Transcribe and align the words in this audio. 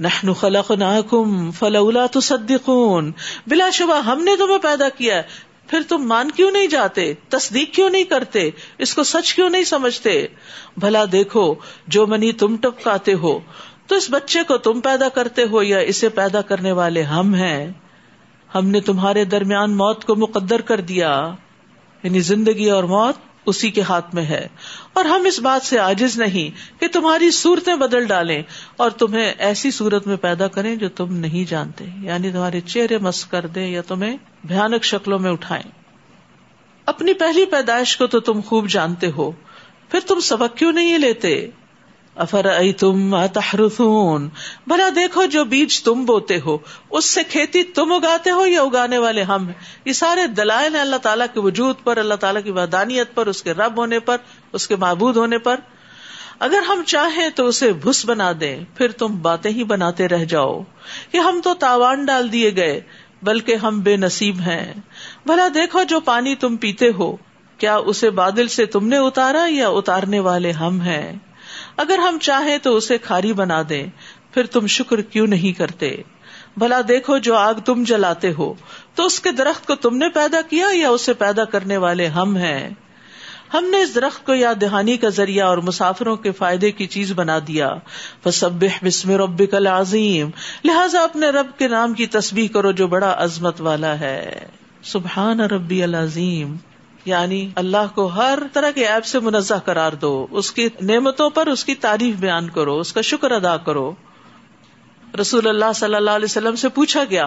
نحن 0.00 0.32
خلقناکم 0.32 1.50
فلولا 1.50 2.06
تصدقون۔ 2.06 3.12
بلا 3.46 3.70
شبہ 3.70 4.00
ہم 4.00 4.24
نے 4.24 4.36
تمہیں 4.36 4.58
پیدا 4.58 4.88
کیا 4.88 5.22
پھر 5.66 5.80
تم 5.88 5.98
مان 5.98 6.30
کیوں 6.30 6.50
نہیں 6.50 6.66
جاتے؟ 6.66 7.14
تصدیق 7.28 7.74
کیوں 7.74 7.90
نہیں 7.90 8.04
کرتے؟ 8.04 8.50
اس 8.78 8.94
کو 8.94 9.02
سچ 9.02 9.34
کیوں 9.34 9.50
نہیں 9.50 9.64
سمجھتے؟ 9.64 10.26
بھلا 10.76 11.04
دیکھو، 11.12 11.54
جو 11.86 12.06
منی 12.06 12.32
تم 12.32 12.56
ٹپکاتے 12.56 13.14
ہو، 13.14 13.38
تو 13.86 13.94
اس 13.94 14.06
بچے 14.10 14.42
کو 14.42 14.58
تم 14.58 14.80
پیدا 14.80 15.08
کرتے 15.08 15.42
ہو 15.52 15.62
یا 15.62 15.78
اسے 15.78 16.08
پیدا 16.08 16.40
کرنے 16.40 16.72
والے 16.72 17.02
ہم 17.02 17.34
ہیں؟ 17.34 17.72
ہم 18.54 18.68
نے 18.68 18.80
تمہارے 18.80 19.24
درمیان 19.24 19.76
موت 19.76 20.04
کو 20.04 20.16
مقدر 20.16 20.60
کر 20.60 20.80
دیا 20.80 21.34
یعنی 22.02 22.20
زندگی 22.20 22.70
اور 22.70 22.84
موت۔ 22.84 23.14
اسی 23.46 23.70
کے 23.70 23.80
ہاتھ 23.80 24.14
میں 24.14 24.22
ہے۔ 24.22 24.48
اور 24.92 25.04
ہم 25.04 25.24
اس 25.24 25.40
بات 25.40 25.66
سے 25.66 25.78
آجز 25.78 26.18
نہیں 26.18 26.80
کہ 26.80 26.88
تمہاری 26.88 27.30
صورتیں 27.30 27.74
بدل 27.74 28.06
ڈالیں 28.06 28.42
اور 28.76 28.90
تمہیں 28.90 29.32
ایسی 29.38 29.70
صورت 29.70 30.06
میں 30.06 30.16
پیدا 30.16 30.48
کریں 30.48 30.76
جو 30.76 30.88
تم 30.88 31.16
نہیں 31.16 31.50
جانتے 31.50 31.84
یعنی 32.00 32.30
تمہارے 32.30 32.60
چہرے 32.60 32.98
مس 32.98 33.24
کر 33.24 33.46
دیں 33.46 33.70
یا 33.70 33.80
تمہیں 33.80 34.16
بھیانک 34.44 34.84
شکلوں 34.84 35.18
میں 35.18 35.30
اٹھائیں۔ 35.30 35.70
اپنی 36.86 37.14
پہلی 37.14 37.44
پیدائش 37.44 37.96
کو 37.96 38.06
تو 38.06 38.20
تم 38.20 38.40
خوب 38.40 38.68
جانتے 38.68 39.10
ہو، 39.10 39.30
پھر 39.88 40.00
تم 40.06 40.20
سبق 40.20 40.56
کیوں 40.56 40.72
نہیں 40.72 40.98
لیتے؟ 40.98 41.50
افر 42.16 42.46
تم 42.78 43.26
تحرفون 43.26 44.28
بھلا 44.66 44.88
دیکھو 44.96 45.24
جو 45.24 45.44
بیج 45.44 45.82
تم 45.82 46.04
بوتے 46.04 46.40
ہو، 46.40 46.58
اس 46.90 47.04
سے 47.04 47.24
کھیتی 47.24 47.62
تم 47.62 47.92
اگاتے 47.92 48.30
ہو 48.30 48.46
یا 48.46 48.62
اگانے 48.62 48.98
والے 48.98 49.22
ہم 49.22 49.50
یہ 49.84 49.92
سارے 49.92 50.26
دلائل 50.26 50.74
ہیں 50.74 50.82
اللہ 50.82 50.96
تعالیٰ 50.96 51.26
کے 51.34 51.40
وجود 51.40 51.76
پر، 51.84 51.96
اللہ 51.96 52.14
تعالیٰ 52.14 52.42
کی 52.44 52.50
ودانیت 52.50 53.14
پر، 53.14 53.26
اس 53.26 53.42
کے 53.42 53.52
رب 53.52 53.78
ہونے 53.78 54.00
پر، 54.00 54.16
اس 54.52 54.68
کے 54.68 54.76
معبود 54.76 55.16
ہونے 55.16 55.38
پر۔ 55.38 55.56
اگر 56.38 56.62
ہم 56.68 56.82
چاہیں 56.86 57.28
تو 57.30 57.46
اسے 57.46 57.72
بھس 57.72 58.06
بنا 58.06 58.32
دیں، 58.40 58.64
پھر 58.74 58.92
تم 58.92 59.18
باتیں 59.22 59.50
ہی 59.50 59.64
بناتے 59.64 60.08
رہ 60.08 60.24
جاؤ 60.24 60.62
کہ 61.12 61.18
ہم 61.18 61.40
تو 61.44 61.54
تاوان 61.54 62.04
ڈال 62.04 62.32
دیے 62.32 62.56
گئے، 62.56 62.80
بلکہ 63.22 63.54
ہم 63.54 63.80
بے 63.80 63.96
نصیب 63.96 64.40
ہیں۔ 64.40 64.72
بھلا 65.26 65.48
دیکھو 65.54 65.82
جو 65.82 66.00
پانی 66.00 66.34
تم 66.34 66.56
پیتے 66.56 66.90
ہو، 66.98 67.16
کیا 67.58 67.76
اسے 67.76 68.10
بادل 68.10 68.48
سے 68.48 68.66
تم 68.66 68.88
نے 68.88 68.96
اتارا 68.96 69.46
یا 69.48 69.68
اتارنے 69.68 70.20
والے 70.20 70.50
ہم 70.50 70.80
ہیں؟ 70.80 71.12
اگر 71.76 71.98
ہم 71.98 72.18
چاہیں 72.22 72.58
تو 72.58 72.76
اسے 72.76 72.98
کھاری 72.98 73.32
بنا 73.32 73.62
دیں، 73.68 73.86
پھر 74.34 74.46
تم 74.46 74.66
شکر 74.66 75.00
کیوں 75.00 75.26
نہیں 75.26 75.58
کرتے؟ 75.58 75.96
بھلا 76.56 76.80
دیکھو 76.88 77.18
جو 77.18 77.34
آگ 77.34 77.54
تم 77.54 77.84
جلاتے 77.84 78.32
ہو، 78.38 78.54
تو 78.94 79.06
اس 79.06 79.20
کے 79.20 79.32
درخت 79.32 79.66
کو 79.66 79.74
تم 79.74 79.96
نے 79.96 80.08
پیدا 80.08 80.40
کیا 80.50 80.66
یا 80.72 80.88
اسے 80.88 81.12
پیدا 81.12 81.44
کرنے 81.44 81.76
والے 81.76 82.06
ہم 82.06 82.36
ہیں؟ 82.36 82.70
ہم 83.54 83.64
نے 83.64 83.82
اس 83.82 83.94
درخت 83.94 84.26
کو 84.26 84.34
یا 84.34 84.52
دہانی 84.60 84.96
کا 84.96 85.08
ذریعہ 85.08 85.46
اور 85.46 85.58
مسافروں 85.58 86.16
کے 86.16 86.32
فائدے 86.32 86.70
کی 86.70 86.86
چیز 86.86 87.12
بنا 87.12 87.38
دیا۔ 87.46 87.74
بسب 88.24 88.64
بسم 88.82 89.10
رب 89.10 89.42
کل 89.50 89.66
عظیم 89.66 90.30
لہٰذا 90.64 91.00
اپنے 91.00 91.28
رب 91.30 91.46
کے 91.58 91.68
نام 91.68 91.92
کی 91.92 92.06
تصویر 92.06 92.52
کرو 92.52 92.72
جو 92.72 92.86
بڑا 92.86 93.14
عظمت 93.18 93.60
والا 93.60 94.00
ہے۔ 94.00 94.46
سبحان 94.82 95.40
ربی 95.40 95.82
العظیم۔ 95.82 96.56
یعنی 97.06 97.50
اللہ 97.54 97.94
کو 97.94 98.06
ہر 98.06 98.38
طرح 98.52 98.70
کے 98.70 98.86
ایپ 98.86 99.04
سے 99.04 99.20
منزہ 99.20 99.54
قرار 99.64 99.92
دو، 99.92 100.26
اس 100.30 100.52
کی 100.52 100.68
نعمتوں 100.80 101.30
پر 101.30 101.46
اس 101.46 101.64
کی 101.64 101.74
تعریف 101.74 102.14
بیان 102.14 102.50
کرو، 102.50 102.78
اس 102.78 102.92
کا 102.92 103.00
شکر 103.00 103.30
ادا 103.30 103.56
کرو۔ 103.56 103.92
رسول 105.20 105.48
اللہ 105.48 105.72
صلی 105.74 105.94
اللہ 105.94 106.10
علیہ 106.10 106.24
وسلم 106.24 106.54
سے 106.54 106.68
پوچھا 106.68 107.04
گیا، 107.10 107.26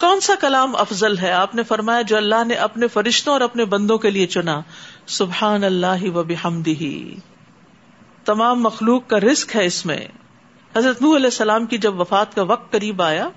کون 0.00 0.20
سا 0.20 0.34
کلام 0.40 0.76
افضل 0.76 1.18
ہے؟ 1.18 1.32
آپ 1.32 1.54
نے 1.54 1.62
فرمایا، 1.62 2.02
جو 2.02 2.16
اللہ 2.16 2.44
نے 2.44 2.54
اپنے 2.54 2.88
فرشتوں 2.88 3.32
اور 3.32 3.40
اپنے 3.40 3.64
بندوں 3.64 3.98
کے 3.98 4.10
لیے 4.10 4.26
چنا۔ 4.26 4.60
سبحان 5.06 5.64
اللہ 5.64 6.10
و 6.14 6.22
بحمدہ۔ 6.22 6.84
تمام 8.24 8.62
مخلوق 8.62 9.06
کا 9.06 9.20
رزق 9.20 9.56
ہے 9.56 9.64
اس 9.64 9.86
میں۔ 9.86 9.98
حضرت 10.76 11.02
نوح 11.02 11.16
علیہ 11.16 11.26
السلام 11.26 11.66
کی 11.66 11.78
جب 11.78 12.00
وفات 12.00 12.34
کا 12.34 12.42
وقت 12.42 12.72
قریب 12.72 13.02
آیا 13.02 13.28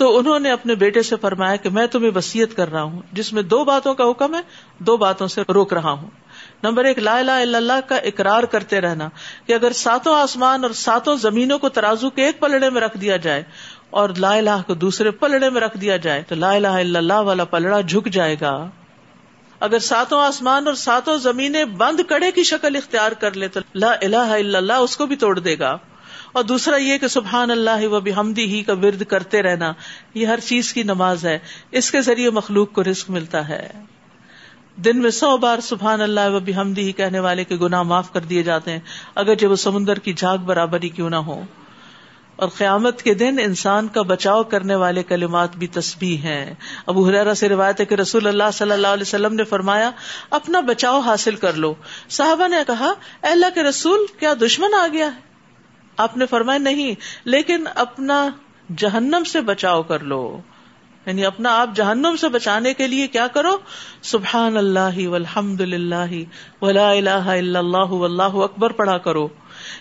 تو 0.00 0.18
انہوں 0.18 0.38
نے 0.38 0.50
اپنے 0.50 0.74
بیٹے 0.74 1.02
سے 1.02 1.16
فرمایا 1.16 1.56
کہ 1.56 1.70
میں 1.70 1.86
تمہیں 1.86 2.10
وسیعت 2.14 2.56
کر 2.56 2.70
رہا 2.72 2.82
ہوں، 2.82 3.00
جس 3.12 3.32
میں 3.32 3.42
دو 3.42 3.64
باتوں 3.64 3.94
کا 3.94 4.04
حکم 4.10 4.34
ہے، 4.34 4.40
دو 4.78 4.96
باتوں 4.96 5.28
سے 5.28 5.42
روک 5.54 5.72
رہا 5.72 5.90
ہوں۔ 5.90 6.10
نمبر 6.62 6.84
ایک، 6.84 6.98
لا 6.98 7.18
الہ 7.18 7.30
الا 7.30 7.58
اللہ 7.58 7.88
کا 7.88 7.96
اقرار 7.96 8.42
کرتے 8.42 8.80
رہنا 8.80 9.08
کہ 9.46 9.52
اگر 9.52 9.72
ساتوں 9.72 10.14
آسمان 10.14 10.64
اور 10.64 10.70
ساتوں 10.70 11.16
زمینوں 11.16 11.58
کو 11.58 11.68
ترازو 11.68 12.10
کے 12.10 12.24
ایک 12.24 12.40
پلڑے 12.40 12.70
میں 12.70 12.80
رکھ 12.80 12.96
دیا 12.98 13.16
جائے 13.16 13.42
اور 13.90 14.08
لا 14.18 14.34
الہ 14.34 14.56
کو 14.66 14.74
دوسرے 14.74 15.10
پلڑے 15.10 15.50
میں 15.50 15.60
رکھ 15.60 15.76
دیا 15.78 15.96
جائے 15.96 16.22
تو 16.28 16.34
لا 16.34 16.52
الہ 16.52 16.74
الا 16.78 16.98
اللہ 16.98 17.20
والا 17.20 17.44
پلڑا 17.44 17.80
جھک 17.80 18.08
جائے 18.08 18.36
گا۔ 18.40 18.66
اگر 19.60 19.78
ساتوں 19.78 20.20
آسمان 20.22 20.66
اور 20.66 20.74
ساتوں 20.74 21.16
زمینیں 21.18 21.64
بند 21.64 22.00
کڑے 22.08 22.30
کی 22.30 22.42
شکل 22.42 22.76
اختیار 22.76 23.12
کر 23.12 23.32
لے 23.32 23.48
تو 23.48 23.60
لا 23.74 23.92
الہ 24.00 24.16
الا 24.16 24.58
اللہ 24.58 24.72
اس 24.72 24.96
کو 24.96 25.06
بھی 25.06 25.16
توڑ 25.16 25.38
دے 25.38 25.58
گا۔ 25.58 25.76
اور 26.32 26.44
دوسرا 26.44 26.76
یہ 26.76 26.98
کہ 26.98 27.08
سبحان 27.08 27.50
اللہ 27.50 27.86
و 27.86 28.00
بحمدی 28.00 28.44
ہی 28.44 28.62
کا 28.62 28.72
ورد 28.72 29.02
کرتے 29.02 29.42
رہنا، 29.42 29.72
یہ 30.14 30.26
ہر 30.26 30.40
چیز 30.40 30.72
کی 30.72 30.82
نماز 30.82 31.26
ہے، 31.26 31.38
اس 31.70 31.90
کے 31.90 32.00
ذریعے 32.00 32.30
مخلوق 32.30 32.72
کو 32.72 32.82
رزق 32.84 33.10
ملتا 33.10 33.48
ہے۔ 33.48 33.68
دن 34.76 35.02
میں 35.02 35.10
سو 35.10 35.36
بار 35.36 35.58
سبحان 35.58 36.00
اللہ 36.00 36.30
و 36.30 36.40
بحمدی 36.40 36.82
ہی 36.82 36.92
کہنے 36.92 37.18
والے 37.18 37.44
کے 37.44 37.56
گناہ 37.56 37.82
معاف 37.82 38.12
کر 38.12 38.20
دیے 38.20 38.42
جاتے 38.42 38.72
ہیں 38.72 38.78
اگر 39.14 39.34
جب 39.34 39.50
وہ 39.50 39.56
سمندر 39.56 39.98
کی 39.98 40.12
جھاگ 40.12 40.38
برابر 40.38 40.82
ہی 40.82 40.88
کیوں 40.88 41.10
نہ 41.10 41.16
ہو 41.16 41.42
اور 42.36 42.48
قیامت 42.48 43.02
کے 43.02 43.14
دن 43.14 43.36
انسان 43.42 43.88
کا 43.88 44.02
بچاؤ 44.02 44.42
کرنے 44.42 44.74
والے 44.74 45.02
کلمات 45.02 45.56
بھی 45.56 45.66
تسبیح 45.66 46.18
ہیں۔ 46.18 46.54
ابو 46.86 47.08
حرا 47.08 47.34
سے 47.34 47.48
روایت 47.48 47.80
ہے 47.80 47.84
کہ 47.84 47.94
رسول 47.94 48.26
اللہ 48.26 48.50
صلی 48.52 48.70
اللہ 48.70 48.86
علیہ 48.86 49.02
وسلم 49.02 49.34
نے 49.34 49.44
فرمایا، 49.44 49.90
اپنا 50.30 50.60
بچاؤ 50.60 51.00
حاصل 51.00 51.36
کر 51.36 51.52
لو۔ 51.52 51.74
صاحبہ 52.10 52.48
نے 52.48 52.56
کہا، 52.66 52.92
اے 53.22 53.28
اللہ 53.28 53.46
کے 53.54 53.62
رسول، 53.62 53.98
کیا 54.18 54.34
دشمن 54.40 54.74
آ 54.74 54.86
گیا؟ 54.92 55.06
ہے 55.06 55.29
آپ 56.00 56.16
نے 56.16 56.26
فرمایا 56.26 56.58
نہیں، 56.58 56.94
لیکن 57.24 57.64
اپنا 57.74 58.28
جہنم 58.76 59.22
سے 59.24 59.40
بچاؤ 59.40 59.82
کر 59.82 60.00
لو۔ 60.00 60.40
یعنی 61.06 61.24
اپنا 61.24 61.60
آپ 61.60 61.68
جہنم 61.74 62.16
سے 62.20 62.28
بچانے 62.28 62.74
کے 62.74 62.86
لیے 62.86 63.06
کیا 63.06 63.26
کرو؟ 63.26 63.56
سبحان 64.02 64.56
اللہ 64.56 65.08
والحمد 65.08 65.60
للہ 65.60 66.14
ولا 66.62 66.90
الہ 66.90 67.10
الا 67.10 67.58
اللہ 67.58 67.90
واللہ 67.90 68.22
اکبر 68.22 68.70
پڑھا 68.70 68.98
کرو۔ 68.98 69.28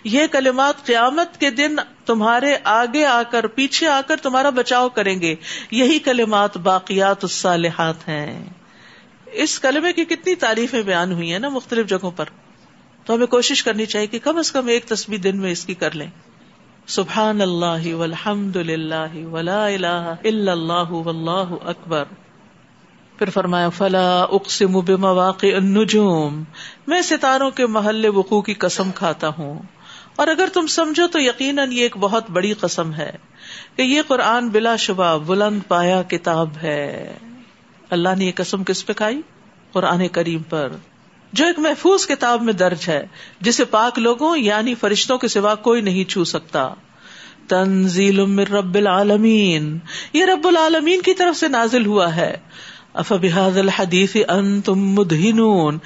یہ 0.04 0.28
کلمات 0.28 0.86
قیامت 0.86 1.40
کے 1.40 1.52
دن 1.52 1.76
تمہارے 2.06 2.58
آگے 2.64 3.06
آ 3.06 3.24
کر، 3.24 3.48
پیچھے 3.48 3.88
آ 3.88 4.02
کر 4.08 4.16
تمہارا 4.22 4.50
بچاؤ 4.50 4.90
کریں 4.90 5.22
گے۔ 5.22 5.36
یہی 5.72 6.00
کلمات 6.00 6.58
باقیات 6.58 7.24
الصالحات 7.24 8.08
ہیں۔ 8.08 8.50
اس 9.26 9.60
کلمے 9.60 9.94
کی 9.94 10.06
کتنی 10.06 10.36
تعریفیں 10.36 10.82
بیان 10.82 11.12
ہوئی 11.12 11.32
ہیں 11.32 11.40
نا 11.40 11.50
مختلف 11.50 11.88
جگہوں 11.88 12.12
پر۔ 12.12 12.26
تو 13.10 13.16
ہمیں 13.16 13.28
کوشش 13.28 13.64
کرنی 13.64 13.86
چاہیے 13.86 14.08
کہ 14.08 14.20
کم 14.20 14.38
از 14.38 14.52
کم 14.52 14.68
ایک 14.68 14.86
تصویر 14.86 15.20
دن 15.20 15.38
میں 15.38 15.52
اس 15.52 15.66
کی 15.66 15.74
کر 15.74 15.96
لیں۔ 15.96 16.08
سبحان 16.88 17.42
اللہ 17.42 17.94
والحمد 17.94 18.56
للہ 18.56 19.26
ولا 19.26 19.66
الہ 19.66 20.14
الا 20.24 20.52
اللہ 20.52 20.92
واللہ 20.92 21.56
اکبر۔ 21.64 22.04
پھر 23.18 23.30
فرمایا، 23.30 23.70
فلا 23.70 24.22
اقسم 24.22 24.80
بمواقع 24.80 25.48
النجوم۔ 25.48 26.44
میں 26.88 27.02
ستاروں 27.02 27.52
کے 27.52 27.66
محلے 27.66 28.10
وقوع 28.10 28.42
کی 28.42 28.54
قسم 28.54 28.92
کھاتا 28.96 29.28
ہوں۔ 29.28 29.60
اور 30.16 30.28
اگر 30.28 30.48
تم 30.54 30.68
سمجھو 30.68 31.08
تو 31.08 31.20
یقیناً 31.20 31.72
یہ 31.72 31.82
ایک 31.82 31.98
بہت 31.98 32.30
بڑی 32.30 32.54
قسم 32.54 32.94
ہے 32.94 33.12
کہ 33.76 33.82
یہ 33.82 34.02
قرآن 34.08 34.50
بلا 34.50 34.76
شبہ 34.76 35.18
بلند 35.18 35.60
پایا 35.68 36.02
کتاب 36.02 36.50
ہے۔ 36.64 37.18
اللہ 37.90 38.10
نے 38.18 38.26
یہ 38.26 38.32
قسم 38.36 38.64
کس 38.64 38.86
پہ 38.86 38.94
کھائی؟ 38.94 39.22
قرآن 39.72 40.08
کریم 40.08 40.44
پر۔ 40.44 40.70
جو 41.34 41.46
ایک 41.46 41.60
محفوظ 41.60 42.08
کتاب 42.08 42.42
میں 42.42 42.54
درج 42.54 42.78
ہے، 42.88 43.08
جسے 43.42 43.66
پاک 43.66 44.00
لوگوں 44.00 44.38
یعنی 44.38 44.76
فرشتوں 44.76 45.18
کے 45.18 45.28
سوا 45.28 45.56
کوئی 45.56 45.82
نہیں 45.82 46.04
چھو 46.04 46.24
سکتا۔ 46.24 46.70
تنزیل 47.48 48.26
من 48.26 48.44
رب 48.44 48.76
العالمین۔ 48.76 49.80
یہ 50.14 50.26
رب 50.26 50.48
العالمین 50.48 51.02
کی 51.02 51.14
طرف 51.14 51.38
سے 51.38 51.48
نازل 51.48 51.86
ہوا 51.86 52.16
ہے۔ 52.16 52.38
اف 52.94 53.12
بحاد 53.12 53.58
الحدیث 53.58 54.16
مدہنون۔ 54.68 55.78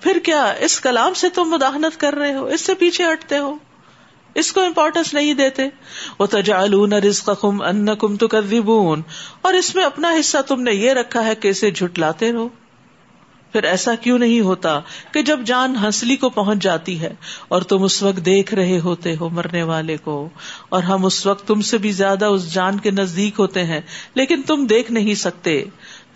پھر 0.00 0.18
کیا 0.24 0.42
اس 0.42 0.80
کلام 0.80 1.14
سے 1.14 1.28
تم 1.28 1.44
مداحنت 1.44 2.00
کر 2.00 2.14
رہے 2.14 2.34
ہو؟ 2.34 2.44
اس 2.44 2.60
سے 2.60 2.74
پیچھے 2.74 3.04
ہٹتے 3.04 3.38
ہو؟ 3.38 3.54
اس 4.34 4.52
کو 4.52 4.60
امپورٹینس 4.60 5.14
نہیں 5.14 5.34
دیتے؟ 5.34 5.62
وہ 6.18 6.26
تجالون 6.26 6.92
رزقکم 6.92 7.62
انکم 7.62 8.16
تکذبون 8.16 9.02
اور 9.42 9.54
اس 9.54 9.74
میں 9.74 9.84
اپنا 9.84 10.12
حصہ 10.20 10.38
تم 10.46 10.62
نے 10.62 10.72
یہ 10.72 10.92
رکھا 10.92 11.24
ہے 11.24 11.34
کہ 11.34 11.48
اسے 11.48 11.70
جھٹلاتے 11.70 12.32
رہو۔ 12.32 12.48
پھر 13.52 13.62
ایسا 13.62 13.94
کیوں 13.94 14.18
نہیں 14.18 14.40
ہوتا 14.40 14.80
کہ 15.12 15.22
جب 15.22 15.40
جان 15.46 15.76
ہنسلی 15.76 16.16
کو 16.16 16.28
پہنچ 16.28 16.58
جاتی 16.58 17.00
ہے 17.00 17.14
اور 17.48 17.62
تم 17.62 17.82
اس 17.82 18.02
وقت 18.02 18.24
دیکھ 18.26 18.54
رہے 18.54 18.78
ہوتے 18.80 19.16
ہو 19.20 19.28
مرنے 19.28 19.62
والے 19.62 19.96
کو 19.96 20.28
اور 20.68 20.82
ہم 20.82 21.04
اس 21.04 21.26
وقت 21.26 21.48
تم 21.48 21.60
سے 21.60 21.78
بھی 21.78 21.92
زیادہ 21.92 22.24
اس 22.24 22.52
جان 22.54 22.80
کے 22.80 22.90
نزدیک 22.90 23.40
ہوتے 23.40 23.64
ہیں، 23.64 23.80
لیکن 24.14 24.42
تم 24.42 24.66
دیکھ 24.66 24.92
نہیں 24.92 25.14
سکتے۔ 25.14 25.64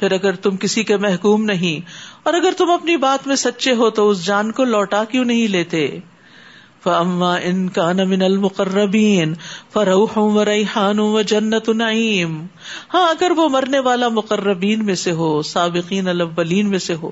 پھر 0.00 0.12
اگر 0.12 0.34
تم 0.34 0.56
کسی 0.56 0.84
کے 0.84 0.96
محکوم 0.96 1.44
نہیں 1.44 1.88
اور 2.22 2.34
اگر 2.34 2.52
تم 2.58 2.70
اپنی 2.70 2.96
بات 2.96 3.26
میں 3.26 3.36
سچے 3.36 3.74
ہو 3.74 3.90
تو 3.90 4.08
اس 4.10 4.26
جان 4.26 4.52
کو 4.52 4.64
لوٹا 4.64 5.04
کیوں 5.04 5.24
نہیں 5.24 5.48
لیتے؟ 5.48 5.98
فاما 6.86 7.34
ان 7.34 7.68
کا 7.68 7.92
من 7.92 8.22
المقربین 8.22 9.34
فروح 9.72 10.18
و 10.18 10.44
ریحان 10.44 10.98
و 10.98 11.22
جنت 11.22 11.68
نعیم 11.68 12.46
ہاں 12.94 13.10
اگر 13.10 13.30
وہ 13.30 13.48
مرنے 13.48 13.78
والا 13.78 14.08
مقربین 14.08 14.86
میں 14.86 14.94
سے 14.94 15.12
ہو، 15.12 15.42
سابقین 15.42 16.08
الاولین 16.08 16.70
میں 16.70 16.78
سے 16.78 16.94
ہو، 16.94 17.10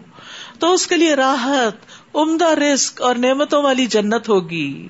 تو 0.59 0.73
اس 0.73 0.87
کے 0.87 0.97
لیے 0.97 1.15
راحت، 1.15 1.75
عمدہ 2.17 2.55
رزق 2.59 3.03
اور 3.03 3.15
نعمتوں 3.15 3.63
والی 3.63 3.87
جنت 3.87 4.29
ہوگی۔ 4.29 4.89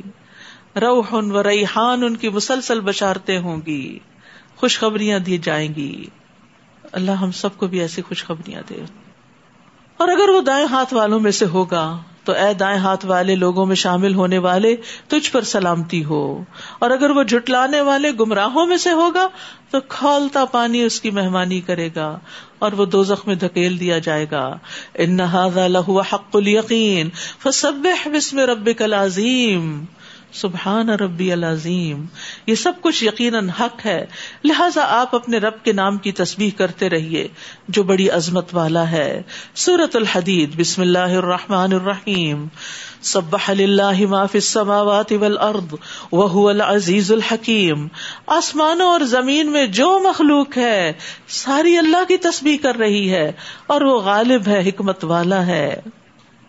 روح 0.80 1.12
و 1.12 1.42
ریحان 1.42 2.02
ان 2.02 2.16
کی 2.16 2.28
مسلسل 2.28 2.80
بشارتیں 2.80 3.38
ہوں 3.38 3.60
گی، 3.66 3.98
خوشخبریاں 4.56 5.18
دی 5.18 5.38
جائیں 5.38 5.74
گی۔ 5.74 6.06
اللہ 6.92 7.10
ہم 7.10 7.32
سب 7.32 7.56
کو 7.56 7.66
بھی 7.66 7.80
ایسی 7.80 8.02
خوشخبریاں 8.02 8.62
دے۔ 8.68 9.03
اور 10.04 10.12
اگر 10.12 10.28
وہ 10.28 10.40
دائیں 10.40 10.66
ہاتھ 10.66 10.94
والوں 10.94 11.20
میں 11.20 11.30
سے 11.30 11.46
ہوگا، 11.46 11.98
تو 12.24 12.32
اے 12.32 12.54
دائیں 12.54 12.78
ہاتھ 12.78 13.06
والے 13.06 13.34
لوگوں 13.34 13.66
میں 13.66 13.76
شامل 13.76 14.14
ہونے 14.14 14.38
والے 14.38 14.76
تجھ 15.08 15.32
پر 15.32 15.42
سلامتی 15.42 16.04
ہو۔ 16.04 16.44
اور 16.78 16.90
اگر 16.90 17.10
وہ 17.10 17.22
جٹلانے 17.22 17.80
والے 17.80 18.10
گمراہوں 18.20 18.66
میں 18.66 18.76
سے 18.76 18.92
ہوگا، 18.92 19.28
تو 19.70 19.78
کھولتا 19.88 20.44
پانی 20.44 20.82
اس 20.82 21.00
کی 21.00 21.10
مہمانی 21.10 21.60
کرے 21.60 21.88
گا 21.96 22.18
اور 22.58 22.72
وہ 22.72 22.84
دو 22.84 23.02
میں 23.26 23.34
دھکیل 23.34 23.80
دیا 23.80 23.98
جائے 23.98 24.26
گا۔ 24.30 24.58
ان 24.94 25.18
لہو 25.68 26.00
حق 26.00 26.36
القین 26.36 27.08
فسب 27.42 27.86
بسم 28.06 28.38
رب 28.38 28.68
العظیم۔ 28.80 29.84
سبحان 30.34 30.90
ربی 30.90 31.32
العظیم، 31.32 32.06
یہ 32.46 32.54
سب 32.54 32.72
کچھ 32.80 33.04
یقیناً 33.04 33.48
حق 33.48 33.86
ہے۔ 33.86 34.06
لہٰذا 34.44 34.84
آپ 34.88 35.14
اپنے 35.14 35.38
رب 35.38 35.64
کے 35.64 35.72
نام 35.72 35.98
کی 35.98 36.12
تصویر 36.12 36.58
کرتے 36.58 36.90
رہیے، 36.90 37.28
جو 37.68 37.82
بڑی 37.82 38.10
عظمت 38.10 38.54
والا 38.54 38.90
ہے۔ 38.90 39.22
سورت 39.54 39.96
الحدید، 39.96 40.60
بسم 40.60 40.82
اللہ 40.82 40.98
الرحمن 40.98 41.72
الرحیم۔ 41.72 42.46
سبح 43.02 43.52
للہ 43.52 44.06
ما 44.06 44.26
فی 44.26 44.38
السماوات 44.38 45.12
والارض 45.12 45.74
وهو 46.12 46.48
العزیز 46.48 47.12
الحکیم۔ 47.12 47.88
آسمانوں 48.26 48.86
اور 48.86 49.00
زمین 49.00 49.52
میں 49.52 49.66
جو 49.66 50.00
مخلوق 50.04 50.56
ہے، 50.56 50.92
ساری 51.28 51.78
اللہ 51.78 52.04
کی 52.08 52.16
تسبیح 52.16 52.56
کر 52.62 52.76
رہی 52.76 53.12
ہے، 53.12 53.32
اور 53.66 53.80
وہ 53.80 54.00
غالب 54.00 54.48
ہے، 54.48 54.68
حکمت 54.68 55.04
والا 55.04 55.46
ہے۔ 55.46 55.80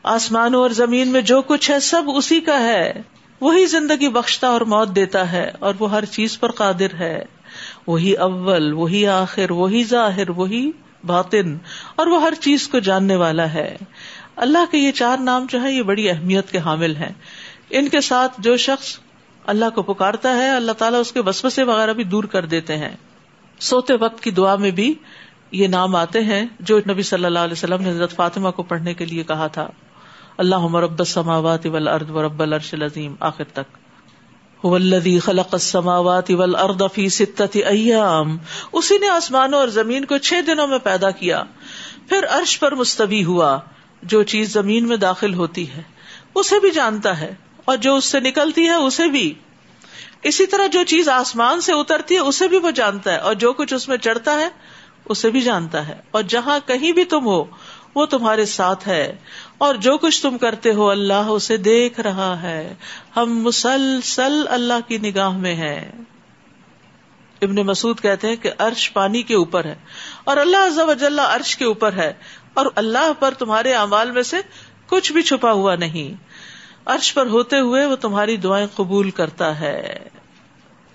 آسمانوں 0.04 0.62
اور 0.62 0.70
زمین 0.70 1.08
میں 1.08 1.22
جو 1.22 1.42
کچھ 1.42 1.72
ہے، 1.72 1.80
سب 1.80 2.04
اسی 2.16 2.40
کا 2.40 2.60
ہے۔ 2.60 2.94
وہی 3.42 3.66
زندگی 3.66 4.10
بخشتا 4.10 4.48
اور 4.48 4.62
موت 4.62 4.96
دیتا 4.96 5.32
ہے 5.32 5.52
اور 5.60 5.74
وہ 5.80 5.92
ہر 5.92 6.06
چیز 6.06 6.40
پر 6.40 6.52
قادر 6.52 6.94
ہے۔ 7.00 7.24
وہی 7.88 8.14
اول، 8.14 8.74
وہی 8.74 9.08
آخر، 9.08 9.52
وہی 9.52 9.84
ظاہر، 9.84 10.30
وہی 10.30 10.72
باطن، 11.04 11.58
اور 11.96 12.08
وہ 12.08 12.22
ہر 12.22 12.34
چیز 12.34 12.68
کو 12.68 12.80
جاننے 12.80 13.16
والا 13.16 13.54
ہے۔ 13.54 13.78
اللہ 14.36 14.72
کے 14.72 14.78
یہ 14.78 14.92
چار 14.92 15.18
نام 15.18 15.46
جو 15.50 15.62
ہے 15.62 15.72
یہ 15.72 15.82
بڑی 15.82 16.10
اہمیت 16.10 16.52
کے 16.52 16.58
حامل 16.58 16.96
ہیں۔ 16.96 17.14
ان 17.70 17.90
کے 17.90 18.02
ساتھ 18.02 18.34
جو 18.38 18.58
شخص 18.58 19.00
اللہ 19.46 19.66
کو 19.76 19.82
پکارتا 19.82 20.38
ہے، 20.38 20.50
اللہ 20.50 20.72
تعالیٰ 20.72 21.00
اس 21.00 21.12
کے 21.12 21.20
وسوسے 21.20 21.64
وغیرہ 21.64 21.94
بھی 21.94 22.04
دور 22.04 22.24
کر 22.24 22.46
دیتے 22.46 22.78
ہیں۔ 22.78 22.96
سوتے 23.60 23.94
وقت 23.94 24.24
کی 24.24 24.32
دعا 24.32 24.56
میں 24.56 24.72
بھی 24.72 24.94
یہ 25.52 25.68
نام 25.68 25.96
آتے 25.96 26.24
ہیں 26.24 26.46
جو 26.60 26.80
نبی 26.90 27.04
صلی 27.04 27.26
اللہ 27.26 27.40
علیہ 27.40 27.54
وسلم 27.54 27.82
نے 27.82 27.90
حضرت 27.90 28.16
فاطمہ 28.16 28.50
کو 28.50 28.64
پڑھنے 28.64 28.94
کے 28.94 29.06
لیے 29.06 29.24
کہا 29.24 29.48
تھا۔ 29.48 29.68
اللہ 30.38 30.58
مرب 30.58 31.00
السماوات 31.00 31.66
والارض 31.66 32.10
ورب 32.10 32.42
العرش 32.42 32.74
العظیم، 32.74 33.16
آخر 33.20 33.44
تک۔ 33.44 33.78
والذی 34.66 35.20
خلق 35.20 35.50
السماوات 35.52 36.32
والارض 36.32 36.82
فی 36.94 37.10
ستت 37.10 37.58
ایام۔ 37.66 38.38
اسی 38.72 38.98
نے 38.98 39.10
آسمانوں 39.10 39.60
اور 39.60 39.68
زمین 39.68 40.06
کو 40.06 40.18
چھ 40.18 40.34
دنوں 40.48 40.68
میں 40.68 40.78
پیدا 40.78 41.12
کیا۔ 41.12 41.44
پھر 42.10 42.26
عرش 42.30 42.60
پر 42.60 42.76
مستوی 42.76 43.24
ہوا۔ 43.24 43.60
جو 44.04 44.24
چیز 44.24 44.54
زمین 44.54 44.88
میں 44.88 44.98
داخل 44.98 45.34
ہوتی 45.34 45.72
ہے، 45.72 45.82
اسے 46.36 46.60
بھی 46.60 46.72
جانتا 46.72 47.20
ہے۔ 47.20 47.36
اور 47.66 47.78
جو 47.78 47.96
اس 47.96 48.06
سے 48.06 48.20
نکلتی 48.20 48.66
ہے، 48.66 48.74
اسے 48.74 49.08
بھی۔ 49.08 49.34
اسی 50.24 50.46
طرح 50.46 50.68
جو 50.68 50.84
چیز 50.84 51.10
آسمان 51.10 51.62
سے 51.62 51.74
اترتی 51.74 52.16
ہے، 52.16 52.20
اسے 52.20 52.48
بھی 52.48 52.58
وہ 52.58 52.72
جانتا 52.72 53.12
ہے۔ 53.12 53.18
اور 53.18 53.34
جو 53.34 53.54
کچھ 53.54 53.74
اس 53.74 53.90
میں 53.90 53.98
چڑھتا 53.98 54.34
ہے، 54.34 54.50
اسے 55.06 55.30
بھی 55.30 55.42
جانتا 55.42 55.88
ہے۔ 55.88 56.02
اور 56.12 56.24
جہاں 56.24 56.60
کہیں 56.66 56.92
بھی 56.92 57.06
تم 57.06 57.26
ہو، 57.26 57.44
وہ 57.96 58.06
تمہارے 58.06 58.46
ساتھ 58.46 58.88
ہے۔ 58.88 59.16
اور 59.58 59.76
جو 59.76 59.98
کچھ 59.98 60.22
تم 60.22 60.38
کرتے 60.38 60.74
ہو 60.74 60.90
اللہ 60.90 61.14
اسے 61.14 61.58
دیکھ 61.58 62.00
رہا 62.00 62.42
ہے۔ 62.42 62.76
ہم 63.18 63.38
مسلسل 63.38 64.46
اللہ 64.50 64.88
کی 64.88 64.98
نگاہ 64.98 65.30
میں 65.30 65.56
ہے 65.56 65.92
ابن 67.42 67.56
مسعود 67.56 68.00
کہتے 68.00 68.28
ہیں 68.28 68.36
کہ 68.36 68.52
عرش 68.58 68.94
پانی 68.94 69.22
کے 69.22 69.36
اوپر 69.36 69.66
ہے۔ 69.66 69.76
اور 70.24 70.38
اللہ 70.38 70.58
عز 70.58 70.80
و 70.80 70.94
جل 70.94 71.20
عرش 71.20 71.58
کے 71.58 71.66
اوپر 71.66 71.94
ہے۔ 71.94 72.14
اور 72.54 72.66
اللہ 72.76 73.12
پر 73.20 73.34
تمہارے 73.34 73.74
اعمال 73.74 74.12
میں 74.12 74.24
سے 74.24 74.38
کچھ 74.88 75.12
بھی 75.12 75.22
چھپا 75.22 75.52
ہوا 75.52 75.76
نہیں۔ 75.76 76.24
عرش 76.86 77.14
پر 77.14 77.26
ہوتے 77.26 77.60
ہوئے 77.60 77.86
وہ 77.86 77.96
تمہاری 77.96 78.38
دعائیں 78.38 78.68
قبول 78.76 79.12
کرتا 79.12 79.60
ہے۔ 79.60 80.00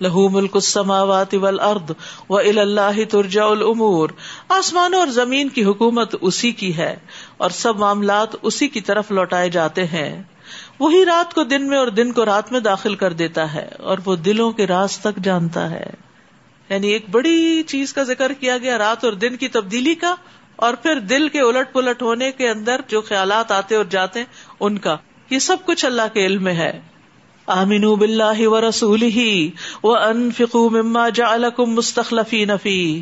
لہو 0.01 0.29
ملک 0.29 0.51
السماوات 0.53 1.33
والارض 1.33 1.91
و 2.29 2.37
اللہ 2.37 3.03
ترجع 3.09 3.45
الامور۔ 3.45 4.09
آسمانوں 4.49 4.99
اور 4.99 5.07
زمین 5.07 5.49
کی 5.49 5.63
حکومت 5.63 6.15
اسی 6.21 6.51
کی 6.51 6.77
ہے۔ 6.77 6.95
اور 7.41 7.49
سب 7.49 7.77
معاملات 7.77 8.27
اسی 8.41 8.67
کی 8.67 8.81
طرف 8.81 9.11
لوٹائے 9.11 9.49
جاتے 9.49 9.85
ہیں۔ 9.85 10.23
وہی 10.79 11.05
رات 11.05 11.33
کو 11.33 11.43
دن 11.43 11.67
میں 11.67 11.77
اور 11.77 11.87
دن 11.87 12.11
کو 12.11 12.25
رات 12.25 12.51
میں 12.51 12.59
داخل 12.59 12.95
کر 12.95 13.13
دیتا 13.13 13.53
ہے 13.53 13.69
اور 13.79 13.97
وہ 14.05 14.15
دلوں 14.15 14.51
کے 14.51 14.67
راز 14.67 14.97
تک 14.97 15.23
جانتا 15.23 15.69
ہے۔ 15.69 15.89
یعنی 16.69 16.87
ایک 16.87 17.05
بڑی 17.11 17.63
چیز 17.63 17.93
کا 17.93 18.03
ذکر 18.03 18.33
کیا 18.33 18.57
گیا 18.57 18.77
رات 18.77 19.05
اور 19.05 19.13
دن 19.13 19.37
کی 19.37 19.47
تبدیلی 19.47 19.95
کا 19.95 20.15
اور 20.55 20.73
پھر 20.73 20.99
دل 20.99 21.29
کے 21.29 21.41
الٹ 21.41 21.73
پلٹ 21.73 22.01
ہونے 22.01 22.31
کے 22.31 22.49
اندر 22.49 22.81
جو 22.87 23.01
خیالات 23.01 23.51
آتے 23.51 23.75
اور 23.75 23.85
جاتے 23.85 24.23
ان 24.59 24.77
کا۔ 24.77 24.97
یہ 25.29 25.39
سب 25.39 25.57
کچھ 25.65 25.85
اللہ 25.85 26.13
کے 26.13 26.25
علم 26.25 26.43
میں 26.43 26.53
ہے۔ 26.53 26.81
آمین 27.45 27.93
بلّہ 27.93 28.47
و 28.47 28.69
رسول 28.69 29.01
ہی 29.01 29.51
وہ 29.83 29.95
انفکو 29.95 30.69
مما 30.69 31.09
جعلکم 31.09 31.65
مستخلفی 31.65 32.45
نفی 32.45 33.01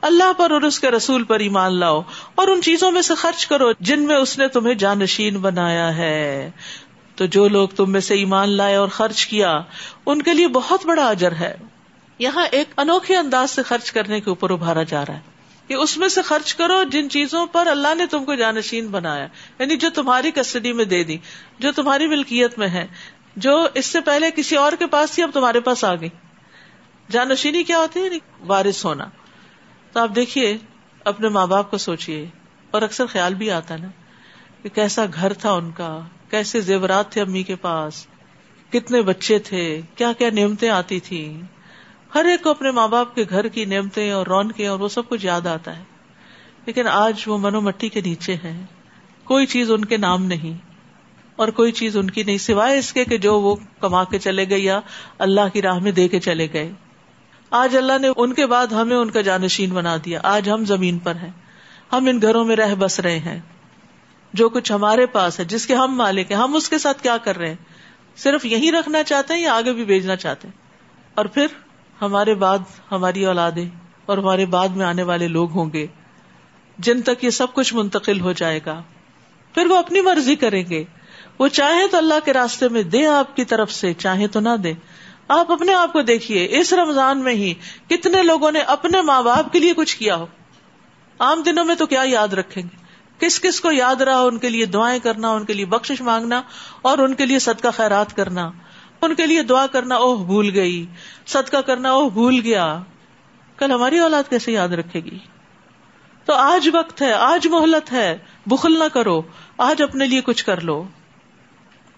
اللہ 0.00 0.32
پر 0.36 0.50
اور 0.50 0.62
اس 0.62 0.80
کے 0.80 0.90
رسول 0.90 1.24
پر 1.24 1.40
ایمان 1.40 1.74
لاؤ 1.74 2.02
اور 2.34 2.48
ان 2.48 2.62
چیزوں 2.62 2.90
میں 2.90 3.02
سے 3.02 3.14
خرچ 3.14 3.46
کرو 3.46 3.72
جن 3.80 4.00
میں 4.00 4.16
اس 4.16 4.38
نے 4.38 4.48
تمہیں 4.48 4.74
جانشین 4.74 5.36
بنایا 5.36 5.96
ہے۔ 5.96 6.50
تو 7.14 7.26
جو 7.26 7.48
لوگ 7.48 7.68
تم 7.68 7.92
میں 7.92 8.00
سے 8.00 8.14
ایمان 8.14 8.48
لائے 8.48 8.74
اور 8.74 8.88
خرچ 8.88 9.26
کیا، 9.26 9.60
ان 10.06 10.22
کے 10.22 10.34
لیے 10.34 10.48
بہت 10.48 10.86
بڑا 10.86 11.08
اجر 11.08 11.32
ہے۔ 11.32 11.54
یہاں 12.18 12.46
ایک 12.50 12.68
انوکھے 12.76 13.16
انداز 13.16 13.50
سے 13.50 13.62
خرچ 13.62 13.92
کرنے 13.92 14.20
کے 14.20 14.30
اوپر 14.30 14.50
ابھارا 14.50 14.82
جا 14.82 15.06
رہا 15.06 15.14
ہے 15.14 15.20
کہ 15.68 15.74
اس 15.74 15.98
میں 15.98 16.08
سے 16.08 16.22
خرچ 16.22 16.54
کرو 16.54 16.82
جن 16.82 17.10
چیزوں 17.10 17.46
پر 17.46 17.66
اللہ 17.66 17.94
نے 17.94 18.06
تم 18.06 18.24
کو 18.24 18.34
جانشین 18.34 18.86
بنایا۔ 18.86 19.26
یعنی 19.58 19.76
جو 19.76 19.90
تمہاری 19.90 20.30
کسٹڈی 20.30 20.72
میں 20.72 20.84
دے 20.84 21.04
دی، 21.04 21.16
جو 21.58 21.72
تمہاری 21.72 22.06
ملکیت 22.06 22.58
میں 22.58 22.68
ہے، 22.68 22.86
جو 23.36 23.68
اس 23.74 23.86
سے 23.86 24.00
پہلے 24.00 24.30
کسی 24.36 24.56
اور 24.56 24.72
کے 24.78 24.86
پاس 24.86 25.10
تھی، 25.10 25.22
اب 25.22 25.30
تمہارے 25.34 25.60
پاس 25.60 25.84
آ 25.84 25.94
گئی۔ 25.94 26.08
جانشینی 27.10 27.62
کیا 27.62 27.78
ہوتی 27.78 28.00
ہے؟ 28.00 28.04
یعنی 28.04 28.18
وارث 28.46 28.84
ہونا۔ 28.84 29.04
تو 29.92 30.00
آپ 30.00 30.14
دیکھیے، 30.16 30.56
اپنے 31.04 31.28
ماں 31.28 31.46
باپ 31.46 31.70
کو 31.70 31.78
سوچیے، 31.78 32.24
اور 32.70 32.82
اکثر 32.82 33.06
خیال 33.06 33.34
بھی 33.34 33.50
آتا 33.50 33.76
نا، 33.76 33.88
کہ 34.62 34.68
کیسا 34.68 35.04
گھر 35.14 35.32
تھا 35.32 35.52
ان 35.52 35.70
کا، 35.70 35.98
کیسے 36.30 36.60
زیورات 36.60 37.10
تھے 37.12 37.20
امی 37.20 37.42
کے 37.42 37.56
پاس، 37.56 38.06
کتنے 38.72 39.00
بچے 39.02 39.38
تھے، 39.38 39.80
کیا 39.94 40.12
کیا 40.18 40.28
نعمتیں 40.32 40.68
آتی 40.68 41.00
تھی 41.00 41.22
ہر 42.14 42.24
ایک 42.24 42.42
کو 42.42 42.50
اپنے 42.50 42.70
ماں 42.70 42.86
باپ 42.88 43.14
کے 43.14 43.24
گھر 43.30 43.48
کی 43.48 43.64
نعمتیں 43.64 44.10
اور 44.10 44.26
رونقیں 44.26 44.66
اور 44.66 44.80
وہ 44.80 44.88
سب 44.88 45.08
کچھ 45.08 45.24
یاد 45.26 45.46
آتا 45.46 45.76
ہے۔ 45.78 45.82
لیکن 46.66 46.88
آج 46.88 47.22
وہ 47.26 47.38
منو 47.38 47.60
مٹی 47.60 47.88
کے 47.88 48.00
نیچے 48.00 48.34
ہے 48.44 48.52
کوئی 49.24 49.46
چیز 49.46 49.70
ان 49.70 49.84
کے 49.84 49.96
نام 49.96 50.24
نہیں، 50.24 50.56
اور 51.36 51.48
کوئی 51.48 51.72
چیز 51.72 51.96
ان 51.96 52.10
کی 52.10 52.22
نہیں، 52.22 52.38
سوائے 52.38 52.78
اس 52.78 52.92
کے 52.92 53.04
کہ 53.04 53.18
جو 53.18 53.38
وہ 53.40 53.54
کما 53.80 54.04
کے 54.04 54.18
چلے 54.18 54.48
گئے 54.50 54.58
یا 54.58 54.80
اللہ 55.18 55.48
کی 55.52 55.62
راہ 55.62 55.78
میں 55.78 55.92
دے 55.92 56.08
کے 56.08 56.20
چلے 56.20 56.48
گئے۔ 56.52 56.70
آج 57.50 57.76
اللہ 57.76 57.98
نے 57.98 58.08
ان 58.16 58.34
کے 58.34 58.46
بعد 58.46 58.66
ہمیں 58.66 58.96
ان 58.96 59.10
کا 59.10 59.20
جانشین 59.20 59.70
بنا 59.70 59.96
دیا۔ 60.04 60.20
آج 60.22 60.50
ہم 60.50 60.64
زمین 60.64 60.98
پر 60.98 61.14
ہیں۔ 61.14 61.30
ہم 61.92 62.06
ان 62.06 62.22
گھروں 62.22 62.44
میں 62.44 62.56
رہ 62.56 62.74
بس 62.74 63.00
رہے 63.00 63.18
ہیں۔ 63.18 63.40
جو 64.34 64.48
کچھ 64.48 64.72
ہمارے 64.72 65.06
پاس 65.06 65.40
ہے، 65.40 65.44
جس 65.44 65.66
کے 65.66 65.74
ہم 65.74 65.94
مالک 65.94 66.32
ہیں، 66.32 66.38
ہم 66.38 66.56
اس 66.56 66.68
کے 66.68 66.78
ساتھ 66.78 67.02
کیا 67.02 67.16
کر 67.16 67.38
رہے 67.38 67.48
ہیں؟ 67.48 67.56
صرف 68.16 68.44
یہی 68.44 68.72
رکھنا 68.72 69.02
چاہتے 69.02 69.34
ہیں 69.34 69.40
یا 69.40 69.54
آگے 69.54 69.72
بھی 69.72 69.84
بھیجنا 69.84 70.16
چاہتے 70.16 70.48
ہیں؟ 70.48 70.54
اور 71.14 71.24
پھر 71.24 71.46
ہمارے 72.02 72.34
بعد 72.34 72.58
ہماری 72.92 73.26
اولادیں 73.26 73.68
اور 74.06 74.18
ہمارے 74.18 74.46
بعد 74.46 74.68
میں 74.68 74.86
آنے 74.86 75.02
والے 75.02 75.28
لوگ 75.28 75.50
ہوں 75.50 75.70
گے، 75.72 75.86
جن 76.78 77.02
تک 77.02 77.24
یہ 77.24 77.30
سب 77.30 77.54
کچھ 77.54 77.74
منتقل 77.74 78.20
ہو 78.20 78.32
جائے 78.32 78.60
گا۔ 78.66 78.82
پھر 79.54 79.66
وہ 79.66 79.76
اپنی 79.76 80.00
مرضی 80.00 80.36
کریں 80.36 80.64
گے۔ 80.70 80.84
وہ 81.38 81.48
چاہے 81.48 81.88
تو 81.90 81.96
اللہ 81.96 82.14
کے 82.24 82.32
راستے 82.32 82.68
میں 82.68 82.82
دے 82.82 83.06
آپ 83.06 83.36
کی 83.36 83.44
طرف 83.44 83.72
سے 83.72 83.94
چاہے 83.94 84.26
تو 84.26 84.40
نہ 84.40 84.56
دے 84.64 84.72
آپ 85.30 85.52
اپنے 85.52 85.74
آپ 85.74 85.92
کو 85.92 86.02
دیکھیے، 86.02 86.48
اس 86.50 86.72
رمضان 86.72 87.18
میں 87.18 87.34
ہی 87.34 87.54
کتنے 87.88 88.22
لوگوں 88.22 88.52
نے 88.52 88.58
اپنے 88.58 89.02
ماں 89.02 89.22
باپ 89.22 89.52
کے 89.52 89.58
لیے 89.58 89.74
کچھ 89.74 89.96
کیا 89.96 90.16
ہو؟ 90.16 90.26
عام 91.18 91.42
دنوں 91.42 91.64
میں 91.64 91.74
تو 91.74 91.86
کیا 91.86 92.02
یاد 92.04 92.28
رکھیں 92.28 92.62
گے؟ 92.62 92.76
کس 93.18 93.40
کس 93.40 93.60
کو 93.60 93.72
یاد 93.72 93.94
رہا 93.94 94.20
ان 94.20 94.38
کے 94.38 94.48
لیے 94.48 94.66
دعائیں 94.66 95.00
کرنا، 95.00 95.30
ان 95.30 95.44
کے 95.44 95.52
لیے 95.52 95.64
بخش 95.64 96.00
مانگنا 96.00 96.42
اور 96.82 96.98
ان 96.98 97.14
کے 97.14 97.26
لیے 97.26 97.38
صدقہ 97.38 97.68
خیرات 97.76 98.16
کرنا؟ 98.16 98.50
ان 99.02 99.14
کے 99.14 99.26
لیے 99.26 99.42
دعا 99.42 99.66
کرنا، 99.66 99.94
اوہ 99.94 100.24
بھول 100.24 100.50
گئی، 100.54 100.86
صدقہ 101.26 101.56
کرنا، 101.56 101.90
اوہ 101.90 102.10
بھول 102.10 102.40
گیا۔ 102.44 102.78
کل 103.56 103.72
ہماری 103.72 103.98
اولاد 103.98 104.30
کیسے 104.30 104.52
یاد 104.52 104.68
رکھے 104.68 105.00
گی؟ 105.00 105.18
تو 106.24 106.32
آج 106.32 106.68
وقت 106.72 107.02
ہے، 107.02 107.12
آج 107.12 107.46
مہلت 107.46 107.92
ہے، 107.92 108.18
بخل 108.46 108.78
نہ 108.78 108.88
کرو، 108.92 109.22
آج 109.58 109.82
اپنے 109.82 110.06
لیے 110.06 110.20
کچھ 110.20 110.44
کر 110.44 110.60
لو۔ 110.60 110.84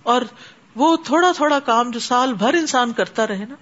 اور 0.03 0.23
وہ 0.77 0.97
تھوڑا 0.97 1.33
تھوڑا 1.37 1.59
کام 1.59 1.91
جو 1.91 2.01
سال 2.01 2.33
بھر 2.33 2.55
انسان 2.55 2.93
کرتا 2.93 3.27
رہے 3.27 3.45
نا، 3.49 3.55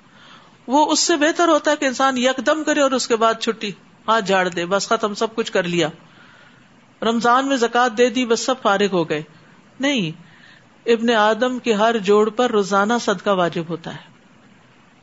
وہ 0.66 0.92
اس 0.92 1.00
سے 1.00 1.16
بہتر 1.16 1.48
ہوتا 1.48 1.70
ہے 1.70 1.76
کہ 1.76 1.84
انسان 1.84 2.18
یکدم 2.18 2.64
کرے 2.64 2.80
اور 2.80 2.90
اس 2.90 3.08
کے 3.08 3.16
بعد 3.16 3.34
چھٹی، 3.40 3.72
ہاتھ 4.08 4.24
جاڑ 4.24 4.48
دے، 4.48 4.66
بس 4.66 4.88
ختم، 4.88 5.14
سب 5.14 5.34
کچھ 5.34 5.52
کر 5.52 5.62
لیا۔ 5.62 5.88
رمضان 7.02 7.48
میں 7.48 7.56
زکات 7.56 7.98
دے 7.98 8.08
دی، 8.08 8.26
بس 8.26 8.40
سب 8.40 8.54
فارغ 8.62 8.92
ہو 8.92 9.08
گئے۔ 9.08 9.22
نہیں، 9.80 10.10
ابن 10.86 11.10
آدم 11.10 11.58
کے 11.58 11.72
ہر 11.72 11.98
جوڑ 11.98 12.30
پر 12.30 12.50
روزانہ 12.50 12.92
صدقہ 13.00 13.30
واجب 13.30 13.64
ہوتا 13.68 13.94
ہے۔ 13.94 14.10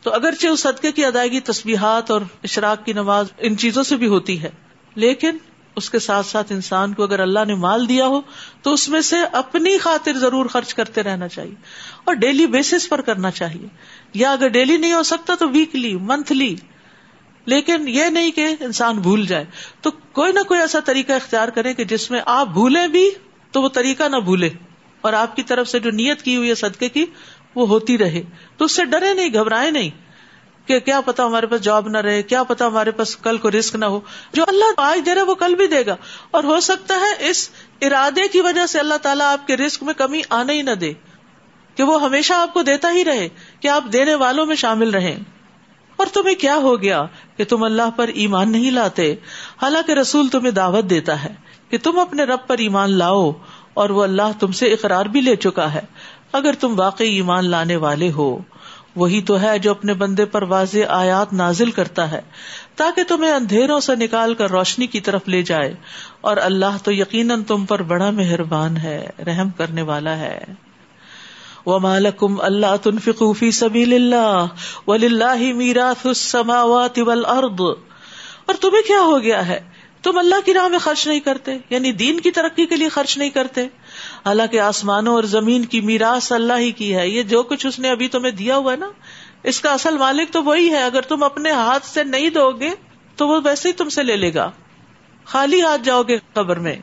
تو 0.02 0.14
اگرچہ 0.14 0.48
اس 0.48 0.60
صدقے 0.60 0.92
کی 0.92 1.06
ادائیگی 1.06 1.40
تسبیحات 1.40 2.12
اور 2.12 2.22
اشراق 2.44 2.86
کی 2.86 2.94
نماز 2.94 3.28
ان 3.38 3.58
چیزوں 3.58 3.84
سے 3.84 3.96
بھی 3.96 4.08
ہوتی 4.08 4.42
ہے، 4.42 4.50
لیکن 4.96 5.38
اس 5.78 5.90
کے 5.90 6.00
ساتھ 6.00 6.28
ساتھ 6.28 6.52
انسان 6.52 6.94
کو 6.94 7.04
اگر 7.04 7.20
اللہ 7.20 7.40
نے 7.48 7.56
مال 7.56 7.90
دیا 7.90 8.08
ہو 8.08 8.22
تو 8.62 8.74
اس 8.74 8.90
میں 8.90 9.02
سے 9.02 9.16
اپنی 9.32 9.78
خاطر 9.78 10.14
ضرور 10.14 10.46
خرچ 10.46 10.74
کرتے 10.74 11.04
رہنا 11.04 11.28
چاہیے 11.28 11.56
اور 12.04 12.16
ڈیلی 12.16 12.48
بیسس 12.48 12.90
پر 12.90 13.02
کرنا 13.02 13.32
چاہیے۔ 13.32 13.68
یا 14.14 14.32
اگر 14.32 14.48
ڈیلی 14.48 14.78
نہیں 14.78 14.94
ہو 14.94 15.04
سکتا 15.04 15.36
تو 15.36 15.50
ویکلی 15.50 15.98
منتھلی 15.98 16.56
لیکن 17.46 17.88
یہ 17.88 18.06
نہیں 18.06 18.32
کہ 18.32 18.56
انسان 18.60 19.00
بھول 19.00 19.26
جائے۔ 19.26 19.46
تو 19.82 19.92
کوئی 19.92 20.32
نہ 20.32 20.40
کوئی 20.40 20.60
ایسا 20.60 20.80
طریقہ 20.80 21.12
اختیار 21.12 21.48
کرے 21.48 21.74
کہ 21.74 21.84
جس 21.84 22.12
میں 22.12 22.22
آپ 22.26 22.48
بھولیں 22.48 22.88
بھی 22.88 23.10
تو 23.52 23.62
وہ 23.62 23.70
طریقہ 23.70 24.04
نہ 24.04 24.18
بھولے۔ 24.18 24.50
اور 25.02 25.14
آپ 25.14 25.36
کی 25.36 25.44
طرف 25.44 25.68
سے 25.68 25.80
جو 25.80 25.92
نیت 25.92 26.22
کی 26.22 26.36
ہوئی 26.36 26.50
ہے 26.50 26.56
صدقے 26.56 26.90
کی، 26.90 27.06
وہ 27.56 27.68
ہوتی 27.68 27.98
رہے۔ 27.98 28.22
تو 28.58 28.66
اس 28.66 28.72
سے 28.72 28.86
ڈرے 28.86 29.14
نہیں 29.14 29.34
گھبرائے 29.34 29.72
نہیں۔ 29.72 29.90
کہ 30.68 30.80
کیا 30.80 31.02
پتا 31.02 31.26
ہمارے 31.26 31.46
پاس 31.46 31.62
جاب 31.62 31.88
نہ 31.88 31.98
رہے، 31.98 32.24
کیا 32.24 32.44
پتا 32.44 32.68
ہمارے 32.68 32.92
پاس 32.92 33.16
کل 33.16 33.38
کو 33.38 33.52
رسک 33.52 33.76
نہ 33.76 33.86
ہو۔ 33.86 34.00
جو 34.34 34.44
اللہ 34.48 34.66
آج 34.78 35.00
دے 35.06 35.16
رہا 35.16 35.24
وہ 35.24 35.36
کل 35.36 35.56
بھی 35.56 35.68
دے 35.68 35.86
گا۔ 35.86 35.96
اور 36.32 36.44
ہو 36.44 36.60
سکتا 36.60 36.96
ہے 36.96 37.30
اس 37.30 37.50
ارادے 37.82 38.28
کی 38.28 38.42
وجہ 38.42 38.66
سے 38.66 38.80
اللہ 38.80 38.98
تعالیٰ 39.02 39.32
آپ 39.32 39.48
کے 39.48 39.58
رسک 39.58 39.84
میں 39.84 39.94
کمی 39.94 40.22
آنے 40.30 40.54
ہی 40.54 40.62
نہ 40.62 40.72
دے، 40.72 40.94
کہ 41.76 41.84
وہ 41.84 42.02
ہمیشہ 42.02 42.34
آپ 42.34 42.54
کو 42.54 42.62
دیتا 42.62 42.92
ہی 42.92 43.06
رہے، 43.06 43.30
کہ 43.60 43.68
آپ 43.68 43.84
دینے 43.94 44.16
والوں 44.16 44.46
میں 44.46 44.56
شامل 44.56 44.90
رہیں۔ 44.90 45.16
اور 45.96 46.08
تمہیں 46.14 46.36
کیا 46.36 46.56
ہو 46.56 46.82
گیا 46.82 47.06
کہ 47.38 47.46
تم 47.46 47.64
اللہ 47.64 47.90
پر 47.96 48.08
ایمان 48.08 48.52
نہیں 48.52 48.72
لاتے؟ 48.72 49.16
حالانکہ 49.62 49.92
رسول 49.92 50.28
تمہیں 50.28 50.52
دعوت 50.52 50.90
دیتا 50.90 51.24
ہے 51.24 51.34
کہ 51.70 51.78
تم 51.84 52.00
اپنے 52.00 52.24
رب 52.24 52.48
پر 52.48 52.58
ایمان 52.58 52.92
لاؤ، 52.92 53.32
اور 53.74 53.90
وہ 53.90 54.04
اللہ 54.04 54.40
تم 54.40 54.52
سے 54.52 54.66
اقرار 54.66 55.06
بھی 55.06 55.22
لے 55.22 55.36
چکا 55.36 55.74
ہے۔ 55.74 55.82
اگر 56.32 56.54
تم 56.54 56.80
واقعی 56.80 57.16
ایمان 57.16 57.50
لانے 57.50 57.76
والے 57.76 58.12
ہو 58.12 58.38
وہی 58.98 59.22
تو 59.22 59.39
ہے 59.42 59.58
جو 59.60 59.72
اپنے 59.72 59.94
بندے 59.94 60.25
پر 60.25 60.44
واضح 60.44 60.89
آیات 60.89 61.34
نازل 61.34 61.72
کرتا 61.72 62.10
ہے، 62.12 62.22
تاکہ 62.75 63.04
تمہیں 63.04 63.32
اندھیروں 63.32 63.80
سے 63.80 63.96
نکال 63.96 64.34
کر 64.34 64.50
روشنی 64.50 64.88
کی 64.88 65.00
طرف 65.00 65.27
لے 65.27 65.42
جائے، 65.44 65.74
اور 66.22 66.38
اللہ 66.38 66.77
تو 66.84 66.92
یقیناً 66.92 67.44
تم 67.44 67.66
پر 67.66 67.82
بڑا 67.84 68.10
مہربان 68.12 68.77
ہے، 68.77 69.00
رحم 69.27 69.50
کرنے 69.50 69.82
والا 69.82 70.18
ہے۔ 70.18 70.39
وہ 71.66 71.77
مالکم 71.80 72.39
اللہ 72.42 72.75
تنفی 72.84 73.51
سبیل 73.51 73.94
اللہ 73.94 74.46
ولی 74.88 75.54
میراث 75.54 76.06
السماوات 76.06 77.00
والارض 77.00 77.62
اور 77.62 78.56
تمہیں 78.56 78.82
کیا 78.88 79.00
ہو 79.01 79.22
گیا 79.22 79.48
ہے؟ 79.48 79.60
تم 80.04 80.18
اللہ 80.18 80.46
کی 80.46 80.54
راہ 80.54 80.68
میں 80.68 80.80
خرچ 80.80 81.06
نہیں 81.08 81.20
کرتے 81.20 81.58
یعنی 81.70 81.92
دین 81.92 82.20
کی 82.20 82.32
ترقی 82.32 82.66
کے 82.66 82.75
لیے 82.75 82.89
خرچ 82.89 83.18
نہیں 83.18 83.30
کرتے۔ 83.30 83.68
حالانکہ 84.25 84.60
آسمانوں 84.60 85.13
اور 85.13 85.24
زمین 85.24 85.66
کی 85.66 85.82
میراث 85.82 86.32
اللہ 86.32 86.54
ہی 86.60 86.72
کی 86.72 86.96
ہے۔ 86.96 87.10
یہ 87.10 87.24
جو 87.24 87.44
کچھ 87.44 87.66
اس 87.66 87.80
نے 87.80 87.89
ابھی 87.89 88.08
تمہیں 88.08 88.32
دیا 88.32 88.58
ہوا 88.58 88.72
ہے 88.72 88.77
نا، 88.77 88.92
اس 89.44 89.62
کا 89.62 89.72
اصل 89.72 89.98
مالک 89.98 90.34
تو 90.34 90.44
وہی 90.44 90.70
ہے۔ 90.70 90.84
اگر 90.84 91.01
تم 91.01 91.24
اپنے 91.24 91.51
ہاتھ 91.51 91.86
سے 91.86 92.04
نہیں 92.04 92.30
دو 92.30 92.51
گے، 92.51 92.70
تو 93.16 93.27
وہ 93.27 93.42
ویسے 93.44 93.68
ہی 93.68 93.74
تم 93.74 93.89
سے 93.89 94.04
لے 94.04 94.16
لے 94.16 94.34
گا۔ 94.34 94.51
خالی 95.25 95.62
ہاتھ 95.62 95.82
جاؤ 95.82 96.04
گے 96.04 96.18
قبر 96.34 96.60
میں۔ 96.60 96.75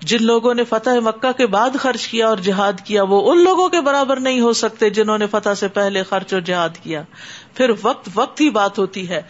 جن 0.00 0.18
لوگوں 0.20 0.54
نے 0.54 0.64
فتح 0.64 0.90
مکہ 0.90 1.32
کے 1.32 1.46
بعد 1.46 1.70
خرچ 1.78 2.08
کیا 2.08 2.28
اور 2.28 2.36
جہاد 2.36 2.72
کیا، 2.84 3.02
وہ 3.02 3.32
ان 3.32 3.44
لوگوں 3.44 3.68
کے 3.68 3.80
برابر 3.80 4.20
نہیں 4.20 4.40
ہو 4.40 4.52
سکتے 4.52 4.90
جنہوں 4.90 5.18
نے 5.18 5.26
فتح 5.26 5.54
سے 5.54 5.68
پہلے 5.68 6.02
خرچ 6.02 6.34
اور 6.34 6.40
جہاد 6.40 6.68
کیا۔ 6.82 7.02
پھر 7.54 7.70
وقت 7.82 8.08
وقت 8.14 8.40
ہی 8.40 8.50
بات 8.50 8.78
ہوتی 8.78 9.08
ہے۔ 9.08 9.22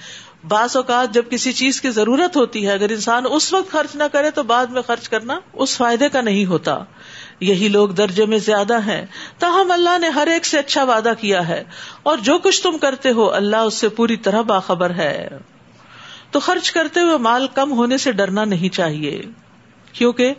بعض 0.45 0.77
اوقات 0.77 1.15
جب 1.15 1.23
کسی 1.31 1.53
چیز 1.53 1.81
کی 1.81 1.91
ضرورت 1.91 2.37
ہوتی 2.37 2.67
ہے، 2.67 2.73
اگر 2.73 2.89
انسان 2.89 3.23
اس 3.31 3.53
وقت 3.53 3.73
خرچ 3.73 3.97
نہ 3.97 4.05
کرے 4.13 4.31
تو 4.31 4.43
بعد 4.43 4.67
میں 4.67 4.83
خرچ 4.83 5.09
کرنا 5.09 5.41
اس 5.53 5.77
فائدے 5.77 6.09
کا 6.09 6.21
نہیں 6.21 6.47
ہوتا۔ 6.47 6.79
یہی 7.41 7.69
لوگ 7.69 7.89
درجے 7.89 8.27
میں 8.27 8.39
زیادہ 8.39 8.79
ہیں۔ 8.87 9.07
تاہم 9.39 9.73
اللہ 9.73 9.99
نے 9.99 10.09
ہر 10.09 10.27
ایک 10.27 10.47
سے 10.47 10.59
اچھا 10.59 10.85
وعدہ 10.85 11.13
کیا 11.21 11.49
ہے۔ 11.49 11.65
اور 12.03 12.19
جو 12.19 12.39
کچھ 12.39 12.63
تم 12.63 12.79
کرتے 12.79 13.11
ہو، 13.11 13.33
اللہ 13.33 13.57
اس 13.57 13.75
سے 13.75 13.89
پوری 13.89 14.17
طرح 14.17 14.41
باخبر 14.41 14.91
ہے۔ 14.91 15.29
تو 16.31 16.41
خرچ 16.41 16.71
کرتے 16.71 17.01
ہوئے 17.01 17.17
مال 17.17 17.47
کم 17.55 17.73
ہونے 17.73 17.99
سے 17.99 18.13
ڈرنا 18.13 18.45
نہیں 18.45 18.69
چاہیے۔ 18.69 19.23
کیونکہ 19.93 20.35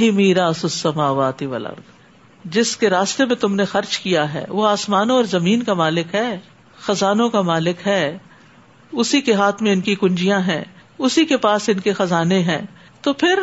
ہی 0.00 0.10
میرا 0.10 0.50
سسماوات 0.56 1.42
جس 2.44 2.76
کے 2.76 2.90
راستے 2.90 3.24
میں 3.24 3.36
تم 3.36 3.54
نے 3.54 3.64
خرچ 3.64 3.98
کیا 3.98 4.34
ہے، 4.34 4.44
وہ 4.48 4.68
آسمانوں 4.68 5.16
اور 5.16 5.24
زمین 5.24 5.62
کا 5.62 5.74
مالک 5.74 6.14
ہے، 6.14 6.38
خزانوں 6.80 7.28
کا 7.28 7.40
مالک 7.40 7.76
ہے۔ 7.86 8.18
اسی 8.96 9.20
کے 9.20 9.32
ہاتھ 9.32 9.62
میں 9.62 9.72
ان 9.72 9.80
کی 9.80 9.94
کنجیاں 9.94 10.40
ہیں، 10.40 10.64
اسی 10.98 11.24
کے 11.24 11.36
پاس 11.36 11.68
ان 11.68 11.80
کے 11.80 11.92
خزانے 11.92 12.38
ہیں۔ 12.38 12.62
تو 13.00 13.12
پھر 13.12 13.38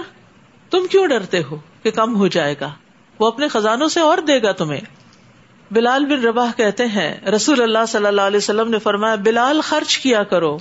تم 0.69 0.87
کیوں 0.91 1.07
ڈرتے 1.07 1.41
ہو 1.51 1.57
کہ 1.83 1.91
کم 1.91 2.15
ہو 2.15 2.27
جائے 2.27 2.55
گا؟ 2.61 2.69
وہ 3.19 3.27
اپنے 3.27 3.47
خزانوں 3.47 3.87
سے 3.87 3.99
اور 3.99 4.17
دے 4.17 4.41
گا 4.41 4.51
تمہیں۔ 4.51 4.81
بلال 5.71 6.05
بن 6.05 6.23
رباح 6.23 6.51
کہتے 6.57 6.85
ہیں، 6.85 7.25
رسول 7.27 7.61
اللہ 7.61 7.85
صلی 7.87 8.05
اللہ 8.05 8.21
علیہ 8.21 8.37
وسلم 8.37 8.69
نے 8.69 8.79
فرمایا، 8.79 9.15
بلال 9.15 9.61
خرچ 9.61 9.97
کیا 9.97 10.23
کرو 10.23 10.57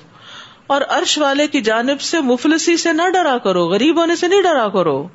اور 0.67 0.81
عرش 0.89 1.19
والے 1.19 1.47
کی 1.47 1.61
جانب 1.61 2.01
سے 2.01 2.21
مفلسی 2.21 2.77
سے 2.77 2.93
نہ 2.93 3.03
ڈرا 3.13 3.39
کرو، 3.39 3.67
غریب 3.67 4.01
ہونے 4.01 4.17
سے 4.17 4.29
نہیں 4.29 4.43
ڈرا 4.43 4.69
کرو۔ 4.69 5.09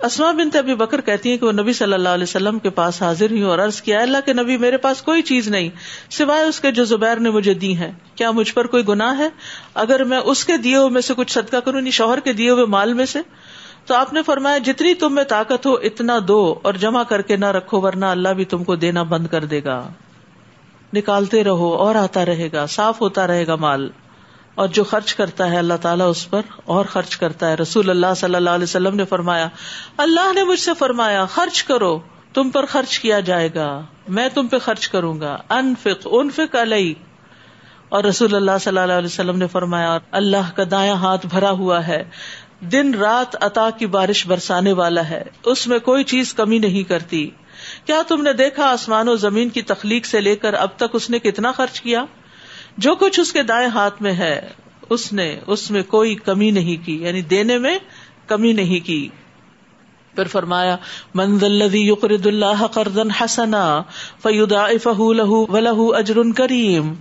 اسما 0.00 0.30
بن 0.32 0.48
ابھی 0.58 0.74
بکر 0.74 1.00
کہتی 1.00 1.30
ہیں 1.30 1.36
کہ 1.36 1.46
وہ 1.46 1.52
نبی 1.52 1.72
صلی 1.72 1.92
اللہ 1.92 2.08
علیہ 2.08 2.22
وسلم 2.22 2.58
کے 2.58 2.70
پاس 2.70 3.02
حاضر 3.02 3.30
ہوئی 3.30 3.42
اور 3.42 3.58
عرض 3.58 3.80
کیا 3.82 4.00
اللہ 4.00 4.18
کے 4.24 4.32
نبی 4.32 4.56
میرے 4.56 4.76
پاس 4.76 5.02
کوئی 5.02 5.22
چیز 5.22 5.48
نہیں، 5.48 5.68
سوائے 6.10 6.44
اس 6.44 6.60
کے 6.60 6.72
جو 6.72 6.84
زبیر 6.84 7.16
نے 7.16 7.30
مجھے 7.30 7.54
دی 7.54 7.78
ہے 7.78 7.92
کیا 8.14 8.30
مجھ 8.30 8.54
پر 8.54 8.66
کوئی 8.66 8.88
گناہ 8.88 9.18
ہے؟ 9.18 9.28
اگر 9.74 10.04
میں 10.04 10.18
اس 10.18 10.44
کے 10.44 10.56
دیے 10.56 10.76
ہوئے 10.76 10.90
میں 10.90 11.00
سے 11.00 11.14
کچھ 11.14 11.32
صدقہ 11.32 11.56
کروں 11.56 11.80
نہیں 11.80 11.90
شوہر 11.90 12.20
کے 12.20 12.32
دیے 12.32 12.50
ہوئے 12.50 12.64
مال 12.64 12.92
میں 12.92 13.06
سے؟ 13.06 13.18
تو 13.86 13.94
آپ 13.94 14.12
نے 14.12 14.22
فرمایا، 14.22 14.58
جتنی 14.58 14.94
تم 14.94 15.14
میں 15.14 15.24
طاقت 15.24 15.66
ہو، 15.66 15.74
اتنا 15.74 16.18
دو، 16.28 16.54
اور 16.62 16.74
جمع 16.74 17.02
کر 17.02 17.22
کے 17.22 17.36
نہ 17.36 17.46
رکھو، 17.46 17.80
ورنہ 17.80 18.04
اللہ 18.04 18.28
بھی 18.28 18.44
تم 18.44 18.64
کو 18.64 18.76
دینا 18.76 19.02
بند 19.02 19.26
کر 19.26 19.44
دے 19.44 19.64
گا۔ 19.64 19.88
نکالتے 20.94 21.44
رہو، 21.44 21.74
اور 21.74 21.94
آتا 21.94 22.24
رہے 22.24 22.48
گا، 22.52 22.66
صاف 22.66 23.00
ہوتا 23.00 23.26
رہے 23.26 23.46
گا 23.46 23.56
مال۔ 23.56 23.90
اور 24.56 24.68
جو 24.68 24.84
خرچ 24.84 25.14
کرتا 25.14 25.50
ہے 25.50 25.58
اللہ 25.58 25.80
تعالیٰ 25.82 26.10
اس 26.10 26.30
پر 26.30 26.40
اور 26.64 26.84
خرچ 26.84 27.16
کرتا 27.16 27.50
ہے۔ 27.50 27.54
رسول 27.54 27.90
اللہ 27.90 28.14
صلی 28.16 28.34
اللہ 28.34 28.50
علیہ 28.50 28.64
وسلم 28.64 28.96
نے 28.96 29.04
فرمایا، 29.04 29.48
اللہ 29.96 30.32
نے 30.34 30.44
مجھ 30.44 30.60
سے 30.60 30.70
فرمایا، 30.78 31.24
خرچ 31.24 31.62
کرو، 31.64 31.98
تم 32.34 32.50
پر 32.50 32.66
خرچ 32.66 32.98
کیا 32.98 33.20
جائے 33.20 33.48
گا، 33.54 33.82
میں 34.08 34.28
تم 34.34 34.46
پہ 34.46 34.58
خرچ 34.58 34.88
کروں 34.88 35.20
گا۔ 35.20 35.36
انفق 35.48 36.08
انفق 36.10 36.54
علیہ 36.54 36.94
اور 37.88 38.04
رسول 38.04 38.34
اللہ 38.34 38.58
صلی 38.60 38.78
اللہ 38.78 38.92
علیہ 38.92 39.06
وسلم 39.06 39.38
نے 39.38 39.46
فرمایا، 39.46 39.98
اللہ 40.10 40.50
کا 40.56 40.62
دایا 40.70 40.94
ہاتھ 40.94 41.26
بھرا 41.26 41.50
ہوا 41.50 41.86
ہے، 41.86 42.02
دن 42.60 42.94
رات 42.94 43.36
عطا 43.40 43.68
کی 43.70 43.86
بارش 43.86 44.26
برسانے 44.26 44.72
والا 44.72 45.08
ہے، 45.08 45.22
اس 45.44 45.66
میں 45.66 45.78
کوئی 45.78 46.04
چیز 46.04 46.34
کمی 46.34 46.58
نہیں 46.58 46.82
کرتی۔ 46.82 47.30
کیا 47.84 48.02
تم 48.08 48.22
نے 48.22 48.32
دیکھا 48.32 48.64
آسمان 48.64 49.08
و 49.08 49.14
زمین 49.16 49.48
کی 49.48 49.62
تخلیق 49.62 50.06
سے 50.06 50.20
لے 50.20 50.36
کر 50.36 50.54
اب 50.54 50.68
تک 50.76 50.84
اس 50.92 51.10
نے 51.10 51.18
کتنا 51.18 51.52
خرچ 51.52 51.80
کیا؟ 51.80 52.04
جو 52.76 52.94
کچھ 52.94 53.20
اس 53.20 53.32
کے 53.32 53.42
دائیں 53.42 53.68
ہاتھ 53.68 54.02
میں 54.02 54.12
ہے، 54.12 54.48
اس 54.90 55.12
نے 55.12 55.40
اس 55.46 55.70
میں 55.70 55.82
کوئی 55.82 56.14
کمی 56.14 56.50
نہیں 56.50 56.86
کی 56.86 57.02
یعنی 57.02 57.22
دینے 57.22 57.58
میں 57.58 57.78
کمی 58.26 58.52
نہیں 58.52 58.86
کی۔ 58.86 59.08
پھر 60.14 60.26
فرمایا 60.26 60.76
منزل 61.14 61.74
یقرد 61.74 62.26
اللہ 62.26 62.66
قرضن 62.66 63.10
حسنا 63.10 63.82
فیودا 64.22 64.66
فہ 64.82 65.12
لہو 65.12 65.52
و 65.52 65.60
لہو 65.60 65.94
اجر 65.94 66.18
کریم۔ 66.36 66.94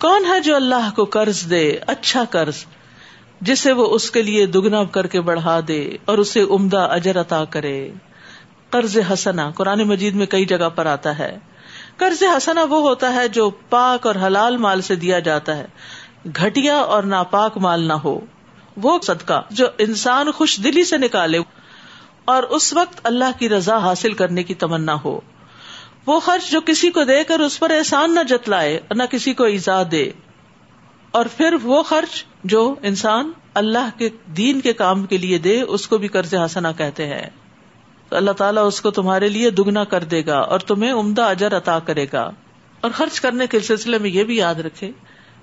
کون 0.00 0.24
ہے 0.26 0.40
جو 0.40 0.56
اللہ 0.56 0.90
کو 0.96 1.04
قرض 1.04 1.50
دے 1.50 1.78
اچھا 1.86 2.24
قرض، 2.30 2.64
جسے 3.40 3.72
وہ 3.72 3.86
اس 3.86 4.10
کے 4.10 4.22
لیے 4.22 4.46
دگنا 4.46 4.84
کر 4.84 5.06
کے 5.06 5.20
بڑھا 5.20 5.60
دے 5.68 5.96
اور 6.04 6.18
اسے 6.18 6.40
عمدہ 6.40 6.88
اجر 6.90 7.20
عطا 7.20 7.44
کرے۔ 7.44 7.90
قرض 8.70 8.98
حسنا، 9.12 9.50
قرآن 9.50 9.82
مجید 9.82 10.14
میں 10.14 10.26
کئی 10.26 10.44
جگہ 10.44 10.68
پر 10.74 10.86
آتا 10.86 11.18
ہے۔ 11.18 11.38
قرض 12.00 12.22
حسنا 12.36 12.62
وہ 12.62 12.80
ہوتا 12.80 13.14
ہے 13.14 13.28
جو 13.28 13.50
پاک 13.50 14.06
اور 14.06 14.14
حلال 14.14 14.56
مال 14.56 14.80
سے 14.80 14.94
دیا 14.94 15.18
جاتا 15.18 15.56
ہے۔ 15.56 15.66
گٹیا 16.26 16.76
اور 16.76 17.02
ناپاک 17.02 17.58
مال 17.58 17.82
نہ 17.82 17.92
ہو۔ 17.92 18.20
وہ 18.76 18.98
صدقہ 19.02 19.42
جو 19.50 19.66
انسان 19.78 20.32
خوش 20.32 20.60
دلی 20.64 20.84
سے 20.84 20.96
نکالے 20.96 21.38
اور 22.24 22.42
اس 22.42 22.72
وقت 22.72 23.00
اللہ 23.04 23.38
کی 23.38 23.48
رضا 23.48 23.78
حاصل 23.78 24.12
کرنے 24.12 24.42
کی 24.42 24.54
تمنا 24.54 24.96
ہو۔ 25.04 25.20
وہ 26.06 26.20
خرچ 26.20 26.50
جو 26.50 26.60
کسی 26.60 26.90
کو 26.90 27.04
دے 27.04 27.24
کر 27.24 27.40
اس 27.40 27.58
پر 27.58 27.70
احسان 27.70 28.14
نہ 28.14 28.20
جتلائے، 28.28 28.80
نہ 28.90 29.02
کسی 29.02 29.34
کو 29.34 29.44
ایزا 29.44 29.82
دے۔ 29.90 30.10
اور 31.10 31.26
پھر 31.36 31.54
وہ 31.62 31.82
خرچ 31.82 32.24
جو 32.44 32.74
انسان 32.82 33.32
اللہ 33.54 33.98
کے 33.98 34.08
دین 34.26 34.60
کے 34.60 34.72
کام 34.72 35.06
کے 35.06 35.18
لیے 35.18 35.38
دے، 35.38 35.62
اس 35.62 35.88
کو 35.88 35.98
بھی 35.98 36.08
قرض 36.08 36.34
حسنا 36.34 36.72
کہتے 36.72 37.06
ہیں۔ 37.06 37.30
تو 38.10 38.16
اللہ 38.16 38.30
تعالیٰ 38.30 38.66
اس 38.66 38.80
کو 38.80 38.90
تمہارے 38.90 39.28
لیے 39.28 39.50
دگنا 39.50 39.84
کر 39.84 40.04
دے 40.04 40.26
گا 40.26 40.38
اور 40.38 40.60
تمہیں 40.60 40.92
عمدہ 40.92 41.22
اجر 41.22 41.56
عطا 41.56 41.78
کرے 41.78 42.06
گا۔ 42.12 42.30
اور 42.80 42.90
خرچ 42.90 43.20
کرنے 43.20 43.46
کے 43.46 43.60
سلسلے 43.60 43.98
میں 43.98 44.10
یہ 44.10 44.24
بھی 44.24 44.36
یاد 44.36 44.54
رکھے 44.54 44.90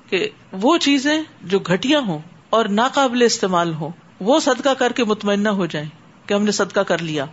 کہ 0.09 0.29
وہ 0.51 0.77
چیزیں 0.77 1.23
جو 1.41 1.59
گٹیا 1.59 1.99
ہوں 1.99 2.19
اور 2.49 2.65
ناقابل 2.65 3.21
استعمال 3.21 3.73
ہوں، 3.73 3.89
وہ 4.19 4.39
صدقہ 4.39 4.69
کر 4.69 4.91
کے 4.91 5.03
مطمئنہ 5.03 5.49
ہو 5.49 5.65
جائیں 5.65 5.89
کہ 6.25 6.33
ہم 6.33 6.43
نے 6.43 6.51
صدقہ 6.51 6.79
کر 6.79 6.97
لیا۔ 6.97 7.25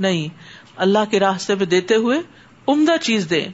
نہیں، 0.00 0.28
اللہ 0.76 0.98
کے 1.10 1.20
راستے 1.20 1.54
میں 1.54 1.66
دیتے 1.66 1.94
ہوئے 1.94 2.18
عمدہ 2.68 2.92
چیز 3.00 3.26
دیں۔ 3.30 3.46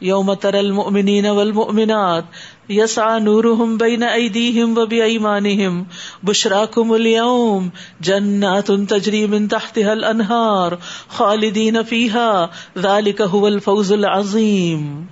یوم 0.00 0.34
تر 0.34 0.54
المؤمنین 0.54 1.26
والمؤمنات 1.26 2.22
یسا 2.70 3.18
نورہم 3.18 3.76
بین 3.76 4.02
ایدیہم 4.02 4.78
و 4.78 4.86
بی 4.86 5.02
ایمانہم 5.02 5.82
بشراکم 6.22 6.92
اليوم 6.92 7.68
جنات 8.00 8.70
تجری 8.88 9.26
من 9.26 9.48
تحتها 9.48 9.90
الانہار 9.90 10.72
خالدین 11.08 11.76
فیہا 11.88 12.46
ذالک 12.78 13.22
هو 13.34 13.46
الفوز 13.46 13.92
العظیم۔ 13.92 15.04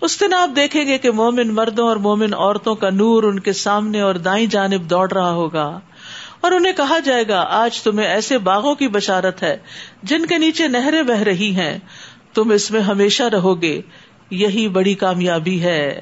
اس 0.00 0.20
دن 0.20 0.34
آپ 0.34 0.56
دیکھیں 0.56 0.84
گے 0.86 0.98
کہ 0.98 1.10
مومن 1.10 1.54
مردوں 1.54 1.88
اور 1.88 1.96
مومن 1.96 2.34
عورتوں 2.34 2.74
کا 2.74 2.90
نور 2.90 3.22
ان 3.22 3.40
کے 3.40 3.52
سامنے 3.52 4.00
اور 4.00 4.14
دائیں 4.14 4.46
جانب 4.46 4.90
دوڑ 4.90 5.12
رہا 5.12 5.30
ہوگا۔ 5.30 5.80
اور 6.40 6.52
انہیں 6.52 6.72
کہا 6.72 6.98
جائے 6.98 7.28
گا، 7.28 7.44
آج 7.48 7.82
تمہیں 7.82 8.06
ایسے 8.06 8.38
باغوں 8.38 8.74
کی 8.74 8.88
بشارت 8.88 9.42
ہے 9.42 9.56
جن 10.02 10.26
کے 10.26 10.38
نیچے 10.38 10.68
نہریں 10.68 11.02
بہ 11.02 11.22
رہی 11.22 11.54
ہیں۔ 11.54 11.78
تم 12.34 12.50
اس 12.50 12.70
میں 12.70 12.80
ہمیشہ 12.80 13.22
رہو 13.22 13.62
گے، 13.62 13.80
یہی 14.30 14.68
بڑی 14.68 14.94
کامیابی 14.94 15.62
ہے۔ 15.62 16.00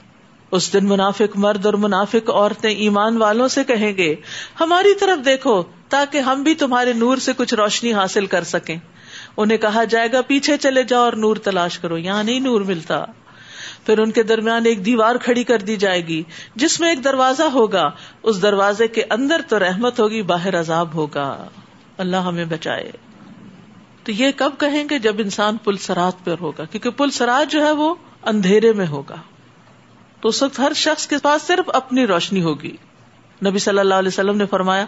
اس 0.56 0.72
دن 0.72 0.86
منافق 0.86 1.36
مرد 1.36 1.66
اور 1.66 1.74
منافق 1.74 2.30
عورتیں 2.30 2.70
ایمان 2.70 3.16
والوں 3.16 3.48
سے 3.48 3.64
کہیں 3.64 3.96
گے، 3.96 4.14
ہماری 4.60 4.94
طرف 4.94 5.24
دیکھو 5.24 5.62
تاکہ 5.88 6.18
ہم 6.18 6.42
بھی 6.42 6.54
تمہارے 6.54 6.92
نور 6.92 7.16
سے 7.16 7.32
کچھ 7.36 7.54
روشنی 7.54 7.92
حاصل 7.92 8.26
کر 8.26 8.44
سکیں۔ 8.44 8.76
انہیں 9.36 9.58
کہا 9.58 9.84
جائے 9.84 10.12
گا، 10.12 10.20
پیچھے 10.22 10.56
چلے 10.56 10.82
جاؤ 10.82 11.02
اور 11.02 11.12
نور 11.12 11.36
تلاش 11.36 11.78
کرو، 11.78 11.98
یہاں 11.98 12.24
نہیں 12.24 12.40
نور 12.40 12.60
ملتا۔ 12.60 13.04
پھر 13.86 13.98
ان 13.98 14.10
کے 14.10 14.22
درمیان 14.22 14.66
ایک 14.66 14.86
دیوار 14.86 15.16
کھڑی 15.16 15.44
کر 15.44 15.58
دی 15.58 15.76
جائے 15.76 16.06
گی، 16.06 16.22
جس 16.54 16.80
میں 16.80 16.88
ایک 16.88 17.04
دروازہ 17.04 17.42
ہوگا۔ 17.42 17.90
اس 18.22 18.42
دروازے 18.42 18.88
کے 18.88 19.02
اندر 19.10 19.40
تو 19.48 19.58
رحمت 19.58 20.00
ہوگی، 20.00 20.22
باہر 20.22 20.60
عذاب 20.60 20.94
ہوگا۔ 20.94 21.48
اللہ 21.98 22.16
ہمیں 22.16 22.44
بچائے۔ 22.44 22.92
تو 24.04 24.12
یہ 24.12 24.30
کب 24.36 24.50
کہیں 24.58 24.84
گے؟ 24.90 24.98
جب 24.98 25.16
انسان 25.18 25.56
پل 25.56 25.76
سرات 25.76 26.24
پر 26.24 26.34
ہوگا، 26.40 26.64
کیونکہ 26.64 26.90
پل 26.90 27.10
سرات 27.10 27.52
جو 27.52 27.66
ہے 27.66 27.72
وہ 27.72 27.94
اندھیرے 28.22 28.72
میں 28.72 28.86
ہوگا۔ 28.86 29.16
تو 30.20 30.28
اس 30.28 30.42
وقت 30.42 30.58
ہر 30.58 30.72
شخص 30.72 31.06
کے 31.06 31.16
پاس 31.22 31.42
صرف 31.42 31.70
اپنی 31.74 32.06
روشنی 32.06 32.42
ہوگی۔ 32.42 32.76
نبی 33.46 33.58
صلی 33.58 33.78
اللہ 33.78 33.94
علیہ 33.94 34.08
وسلم 34.08 34.36
نے 34.36 34.46
فرمایا، 34.46 34.84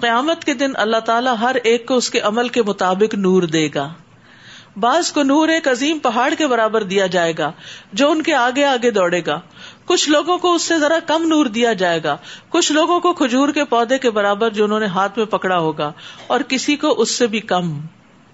قیامت 0.00 0.44
کے 0.44 0.54
دن 0.54 0.70
اللہ 0.74 1.00
تعالیٰ 1.04 1.34
ہر 1.40 1.56
ایک 1.64 1.86
کو 1.86 1.96
اس 1.96 2.10
کے 2.10 2.20
عمل 2.20 2.48
کے 2.48 2.62
مطابق 2.62 3.14
نور 3.14 3.42
دے 3.42 3.68
گا۔ 3.74 3.88
بعض 4.76 5.12
کو 5.12 5.22
نور 5.22 5.48
ایک 5.48 5.68
عظیم 5.68 5.98
پہاڑ 5.98 6.34
کے 6.34 6.46
برابر 6.46 6.82
دیا 6.82 7.06
جائے 7.06 7.32
گا، 7.38 7.50
جو 7.92 8.10
ان 8.10 8.22
کے 8.22 8.34
آگے 8.34 8.64
آگے 8.64 8.90
دوڑے 8.90 9.20
گا۔ 9.26 9.40
کچھ 9.84 10.10
لوگوں 10.10 10.38
کو 10.38 10.54
اس 10.54 10.62
سے 10.62 10.78
ذرا 10.78 10.98
کم 11.06 11.26
نور 11.26 11.46
دیا 11.46 11.72
جائے 11.72 12.02
گا۔ 12.04 12.16
کچھ 12.48 12.72
لوگوں 12.72 13.00
کو 13.00 13.12
کھجور 13.12 13.48
کے 13.48 13.64
پودے 13.64 13.98
کے 13.98 14.10
برابر 14.10 14.50
جو 14.50 14.64
انہوں 14.64 14.80
نے 14.80 14.86
ہاتھ 14.86 15.18
میں 15.18 15.26
پکڑا 15.26 15.58
ہوگا، 15.58 15.92
اور 16.26 16.40
کسی 16.40 16.76
کو 16.76 16.94
اس 16.98 17.10
سے 17.10 17.26
بھی 17.26 17.40
کم۔ 17.40 17.80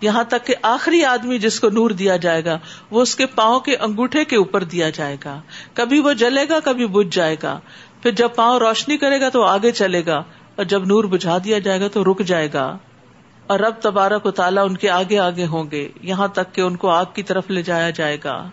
یہاں 0.00 0.24
تک 0.24 0.46
کہ 0.46 0.54
آخری 0.62 1.04
آدمی 1.04 1.38
جس 1.38 1.60
کو 1.60 1.70
نور 1.70 1.90
دیا 1.90 2.16
جائے 2.16 2.44
گا، 2.44 2.58
وہ 2.90 3.02
اس 3.02 3.14
کے 3.14 3.26
پاؤں 3.26 3.60
کے 3.60 3.76
انگوٹھے 3.76 4.24
کے 4.24 4.36
اوپر 4.36 4.64
دیا 4.64 4.90
جائے 4.90 5.16
گا۔ 5.24 5.40
کبھی 5.74 5.98
وہ 5.98 6.12
جلے 6.12 6.48
گا، 6.48 6.58
کبھی 6.64 6.86
بج 6.86 7.14
جائے 7.14 7.36
گا۔ 7.42 7.60
پھر 8.02 8.10
جب 8.10 8.28
پاؤں 8.36 8.58
روشنی 8.58 8.96
کرے 8.96 9.20
گا 9.20 9.28
تو 9.28 9.42
آگے 9.42 9.72
چلے 9.72 10.06
گا، 10.06 10.16
اور 10.56 10.64
جب 10.64 10.84
نور 10.84 11.04
بجھا 11.04 11.38
دیا 11.44 11.58
جائے 11.58 11.80
گا 11.80 11.88
تو 11.88 12.04
رک 12.04 12.20
جائے 12.20 12.48
گا۔ 12.52 12.78
اور 13.46 13.60
رب 13.60 13.74
تبارک 13.80 14.26
و 14.26 14.30
تعالیٰ 14.30 14.64
ان 14.64 14.76
کے 14.76 14.90
آگے 14.90 15.18
آگے 15.18 15.46
ہوں 15.46 15.70
گے، 15.70 15.88
یہاں 16.02 16.28
تک 16.28 16.54
کہ 16.54 16.60
ان 16.60 16.76
کو 16.76 16.88
آگ 16.90 17.04
کی 17.14 17.22
طرف 17.22 17.50
لے 17.50 17.62
جایا 17.62 17.90
جائے 17.90 18.18
گا۔ 18.24 18.50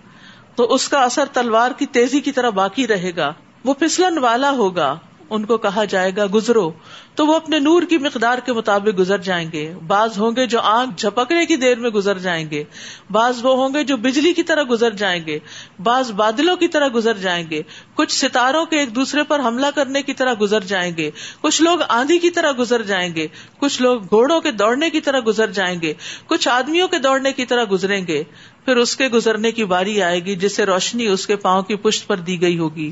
تو 0.55 0.73
اس 0.73 0.89
کا 0.89 1.03
اثر 1.03 1.25
تلوار 1.33 1.71
کی 1.71 1.85
تیزی 1.85 2.21
کی 2.21 2.31
طرح 2.31 2.49
باقی 2.49 2.87
رہے 2.87 3.11
گا۔ 3.15 3.33
وہ 3.65 3.73
پھسلن 3.73 4.17
والا 4.17 4.51
ہوگا۔ 4.51 4.97
ان 5.29 5.45
کو 5.45 5.57
کہا 5.57 5.83
جائے 5.83 6.11
گا، 6.17 6.25
گزرو۔ 6.33 6.71
تو 7.15 7.27
وہ 7.27 7.35
اپنے 7.35 7.59
نور 7.59 7.81
کی 7.81 7.97
مقدار 7.97 8.37
کے 8.37 8.53
مطابق 8.53 8.99
گزر 8.99 9.17
جائیں 9.17 9.51
گے۔ 9.51 9.73
بعض 9.87 10.19
ہوں 10.19 10.31
گے 10.35 10.47
جو 10.47 10.59
آنکھ 10.59 11.01
جھپکنے 11.01 11.45
کی 11.45 11.55
دیر 11.55 11.79
میں 11.79 11.89
گزر 11.89 12.17
جائیں 12.17 12.49
گے۔ 12.51 12.63
بعض 13.11 13.45
وہ 13.45 13.55
ہوں 13.55 13.73
گے 13.73 13.83
جو 13.83 13.97
بجلی 13.97 14.33
کی 14.33 14.43
طرح 14.43 14.63
گزر 14.69 14.91
جائیں 14.91 15.25
گے۔ 15.25 15.39
بعض 15.83 16.11
بادلوں 16.11 16.55
کی 16.55 16.67
طرح 16.67 16.87
گزر 16.95 17.17
جائیں 17.17 17.49
گے۔ 17.49 17.61
کچھ 17.95 18.13
ستاروں 18.13 18.65
کے 18.65 18.79
ایک 18.79 18.95
دوسرے 18.95 19.23
پر 19.23 19.39
حملہ 19.39 19.67
کرنے 19.75 20.01
کی 20.01 20.13
طرح 20.13 20.33
گزر 20.41 20.63
جائیں 20.63 20.97
گے۔ 20.97 21.11
کچھ 21.41 21.61
لوگ 21.61 21.77
آندھی 21.89 22.19
کی 22.19 22.29
طرح 22.29 22.51
گزر 22.59 22.81
جائیں 22.81 23.15
گے۔ 23.15 23.27
کچھ 23.57 23.81
لوگ 23.81 24.01
گھوڑوں 24.01 24.41
کے 24.41 24.51
دوڑنے 24.51 24.89
کی 24.89 25.01
طرح 25.01 25.19
گزر 25.27 25.51
جائیں 25.51 25.81
گے۔ 25.81 25.93
کچھ 26.27 26.47
آدمیوں 26.47 26.87
کے 26.87 26.99
دوڑنے 26.99 27.31
کی 27.31 27.45
طرح 27.45 27.63
گزریں 27.71 28.07
گے۔ 28.07 28.23
پھر 28.65 28.77
اس 28.77 28.95
کے 28.95 29.07
گزرنے 29.07 29.51
کی 29.51 29.65
باری 29.65 30.01
آئے 30.01 30.25
گی، 30.25 30.35
جس 30.35 30.55
سے 30.55 30.65
روشنی 30.65 31.07
اس 31.07 31.27
کے 31.27 31.35
پاؤں 31.35 31.63
کی 31.63 31.75
پشت 31.75 32.07
پر 32.07 32.17
دی 32.17 32.41
گئی 32.41 32.57
ہوگی۔ 32.59 32.91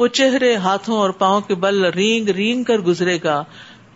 وہ 0.00 0.06
چہرے 0.06 0.56
ہاتھوں 0.56 0.96
اور 0.96 1.10
پاؤں 1.10 1.40
کے 1.40 1.54
بل 1.54 1.84
رینگ 1.84 2.28
رینگ 2.28 2.62
کر 2.62 2.78
گزرے 2.78 3.18
گا۔ 3.24 3.44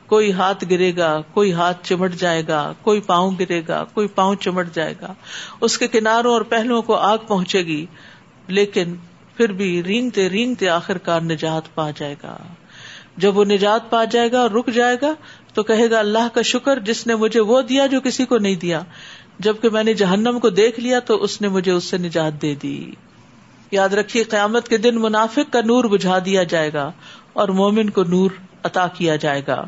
کوئی 0.06 0.32
ہاتھ 0.32 0.64
گرے 0.70 0.96
گا، 0.96 1.20
کوئی 1.20 1.52
ہاتھ 1.52 1.86
چمٹ 1.86 2.14
جائے 2.14 2.42
گا، 2.48 2.72
کوئی 2.82 3.00
پاؤں 3.00 3.30
گرے 3.40 3.62
گا، 3.68 3.84
کوئی 3.84 4.08
پاؤں 4.08 4.34
چمٹ 4.34 4.74
جائے 4.74 4.94
گا۔ 5.00 5.14
اس 5.60 5.78
کے 5.78 5.88
کناروں 5.88 6.32
اور 6.32 6.40
پہلوؤں 6.40 6.82
کو 6.82 6.94
آگ 6.94 7.18
پہنچے 7.18 7.62
گی، 7.62 7.86
لیکن 8.48 8.94
پھر 9.36 9.52
بھی 9.52 9.82
رینگتے 9.82 10.28
رینگتے 10.28 10.68
آخر 10.68 10.98
کار 10.98 11.20
نجات 11.20 11.74
پا 11.74 11.90
جائے 11.96 12.14
گا۔ 12.22 12.36
جب 13.16 13.38
وہ 13.38 13.44
نجات 13.44 13.90
پا 13.90 14.04
جائے 14.04 14.32
گا 14.32 14.40
اور 14.40 14.50
رک 14.50 14.70
جائے 14.74 14.96
گا، 15.02 15.14
تو 15.54 15.62
کہے 15.62 15.90
گا، 15.90 15.98
اللہ 15.98 16.28
کا 16.34 16.42
شکر، 16.42 16.78
جس 16.78 17.06
نے 17.06 17.14
مجھے 17.14 17.40
وہ 17.40 17.62
دیا 17.62 17.86
جو 17.86 18.00
کسی 18.00 18.24
کو 18.24 18.38
نہیں 18.38 18.54
دیا۔ 18.54 18.82
جبکہ 19.38 19.68
میں 19.68 19.84
نے 19.84 19.94
جہنم 19.94 20.38
کو 20.42 20.50
دیکھ 20.50 20.80
لیا، 20.80 20.98
تو 20.98 21.22
اس 21.22 21.40
نے 21.40 21.48
مجھے 21.48 21.72
اس 21.72 21.84
سے 21.84 21.98
نجات 21.98 22.42
دے 22.42 22.54
دی۔ 22.62 22.90
یاد 23.70 23.88
رکھیے، 23.88 24.22
قیامت 24.22 24.68
کے 24.68 24.76
دن 24.76 24.94
منافق 24.94 25.52
کا 25.52 25.60
نور 25.60 25.84
بجھا 25.84 26.18
دیا 26.24 26.42
جائے 26.42 26.72
گا 26.72 26.92
اور 27.32 27.48
مومن 27.48 27.90
کو 27.90 28.04
نور 28.04 28.30
عطا 28.62 28.86
کیا 28.86 29.16
جائے 29.16 29.42
گا۔ 29.46 29.64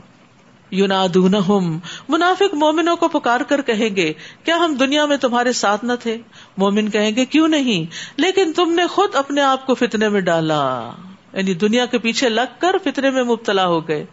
منافق 2.08 2.54
مومنوں 2.54 2.96
کو 2.96 3.08
پکار 3.08 3.40
کر 3.40 3.62
کہیں 3.62 3.96
گے، 3.96 4.12
کیا 4.44 4.56
ہم 4.56 4.74
دنیا 4.74 5.04
میں 5.04 5.16
تمہارے 5.16 5.52
ساتھ 5.52 5.84
نہ 5.84 5.92
تھے؟ 6.02 6.16
مومن 6.56 6.88
کہیں 6.88 7.16
گے، 7.16 7.24
کیوں 7.24 7.48
نہیں؟ 7.48 7.90
لیکن 8.16 8.52
تم 8.52 8.72
نے 8.72 8.86
خود 8.86 9.14
اپنے 9.14 9.40
آپ 9.40 9.66
کو 9.66 9.74
فتنے 9.74 10.08
میں 10.08 10.20
ڈالا۔ 10.20 10.90
یعنی 11.32 11.54
دنیا 11.54 11.86
کے 11.86 11.98
پیچھے 11.98 12.28
لگ 12.28 12.54
کر 12.58 12.76
فتنے 12.84 13.10
میں 13.10 13.22
مبتلا 13.22 13.66
ہو 13.66 13.88
گئے 13.88 14.04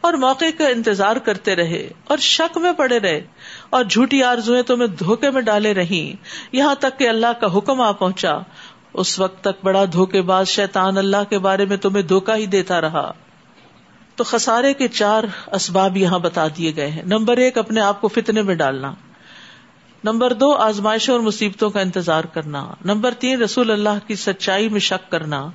اور 0.00 0.14
موقع 0.14 0.44
کا 0.58 0.68
انتظار 0.68 1.16
کرتے 1.16 1.56
رہے 1.56 1.88
اور 2.04 2.18
شک 2.18 2.58
میں 2.58 2.72
پڑے 2.72 2.98
رہے 2.98 3.26
اور 3.70 3.84
جھوٹی 3.84 4.22
آرزویں 4.22 4.62
تمہیں 4.62 4.86
دھوکے 4.86 5.30
میں 5.30 5.42
ڈالے 5.42 5.74
رہی 5.74 6.14
یہاں 6.52 6.74
تک 6.74 6.98
کہ 6.98 7.08
اللہ 7.08 7.32
کا 7.40 7.56
حکم 7.56 7.80
آ 7.80 7.92
پہنچا۔ 7.92 8.38
اس 8.94 9.20
وقت 9.20 9.40
تک 9.40 9.64
بڑا 9.64 9.84
دھوکے 9.92 10.22
باز 10.22 10.48
شیطان 10.48 10.98
اللہ 10.98 11.30
کے 11.30 11.38
بارے 11.38 11.64
میں 11.64 11.76
تمہیں 11.76 12.02
دھوکا 12.02 12.36
ہی 12.36 12.46
دیتا 12.46 12.80
رہا۔ 12.80 13.12
تو 14.16 14.24
خسارے 14.24 14.74
کے 14.74 14.88
چار 14.88 15.24
اسباب 15.46 15.96
یہاں 15.96 16.18
بتا 16.18 16.46
دیے 16.56 16.72
گئے 16.76 16.90
ہیں۔ 16.90 17.02
نمبر 17.02 17.36
ایک، 17.36 17.58
اپنے 17.58 17.80
آپ 17.80 18.00
کو 18.00 18.08
فتنے 18.08 18.42
میں 18.42 18.54
ڈالنا۔ 18.54 18.94
نمبر 20.04 20.32
دو، 20.32 20.54
آزمائشوں 20.54 21.14
اور 21.14 21.22
مصیبتوں 21.22 21.70
کا 21.70 21.80
انتظار 21.80 22.24
کرنا۔ 22.24 22.74
نمبر 22.84 23.14
تین، 23.14 23.42
رسول 23.42 23.70
اللہ 23.70 24.06
کی 24.06 24.14
سچائی 24.14 24.68
میں 24.68 24.80
شک 24.80 25.10
کرنا۔ 25.10 25.50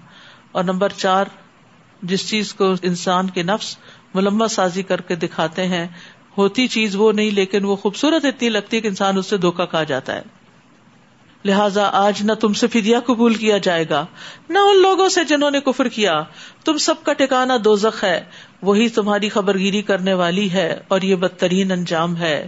اور 0.51 0.63
نمبر 0.63 0.89
چار، 0.89 1.25
جس 2.01 2.29
چیز 2.29 2.53
کو 2.53 2.73
انسان 2.81 3.29
کے 3.29 3.43
نفس 3.43 3.77
ملما 4.13 4.47
سازی 4.47 4.83
کر 4.83 5.01
کے 5.01 5.15
دکھاتے 5.15 5.67
ہیں، 5.67 5.87
ہوتی 6.37 6.67
چیز 6.67 6.95
وہ 6.95 7.11
نہیں، 7.11 7.31
لیکن 7.31 7.65
وہ 7.65 7.75
خوبصورت 7.75 8.25
اتنی 8.25 8.49
لگتی 8.49 8.77
ہے 8.77 8.81
کہ 8.81 8.87
انسان 8.87 9.17
اس 9.17 9.25
سے 9.25 9.37
دھوکا 9.37 9.65
کھا 9.65 9.83
جاتا 9.83 10.15
ہے۔ 10.15 10.21
لہٰذا 11.45 11.89
آج 11.93 12.21
نہ 12.23 12.33
تم 12.33 12.53
سے 12.53 12.67
فدیا 12.67 12.99
قبول 12.99 13.33
کیا 13.33 13.57
جائے 13.57 13.85
گا، 13.89 14.05
نہ 14.49 14.57
ان 14.59 14.81
لوگوں 14.81 15.09
سے 15.09 15.23
جنہوں 15.23 15.51
نے 15.51 15.59
کفر 15.59 15.87
کیا۔ 15.87 16.23
تم 16.65 16.77
سب 16.77 17.03
کا 17.03 17.13
ٹھکانا 17.13 17.57
دوزخ 17.65 18.03
ہے، 18.03 18.23
وہی 18.61 18.89
تمہاری 18.89 19.29
خبر 19.29 19.57
گیری 19.57 19.81
کرنے 19.81 20.13
والی 20.13 20.51
ہے 20.51 20.79
اور 20.87 21.01
یہ 21.01 21.15
بدترین 21.15 21.71
انجام 21.71 22.17
ہے۔ 22.17 22.47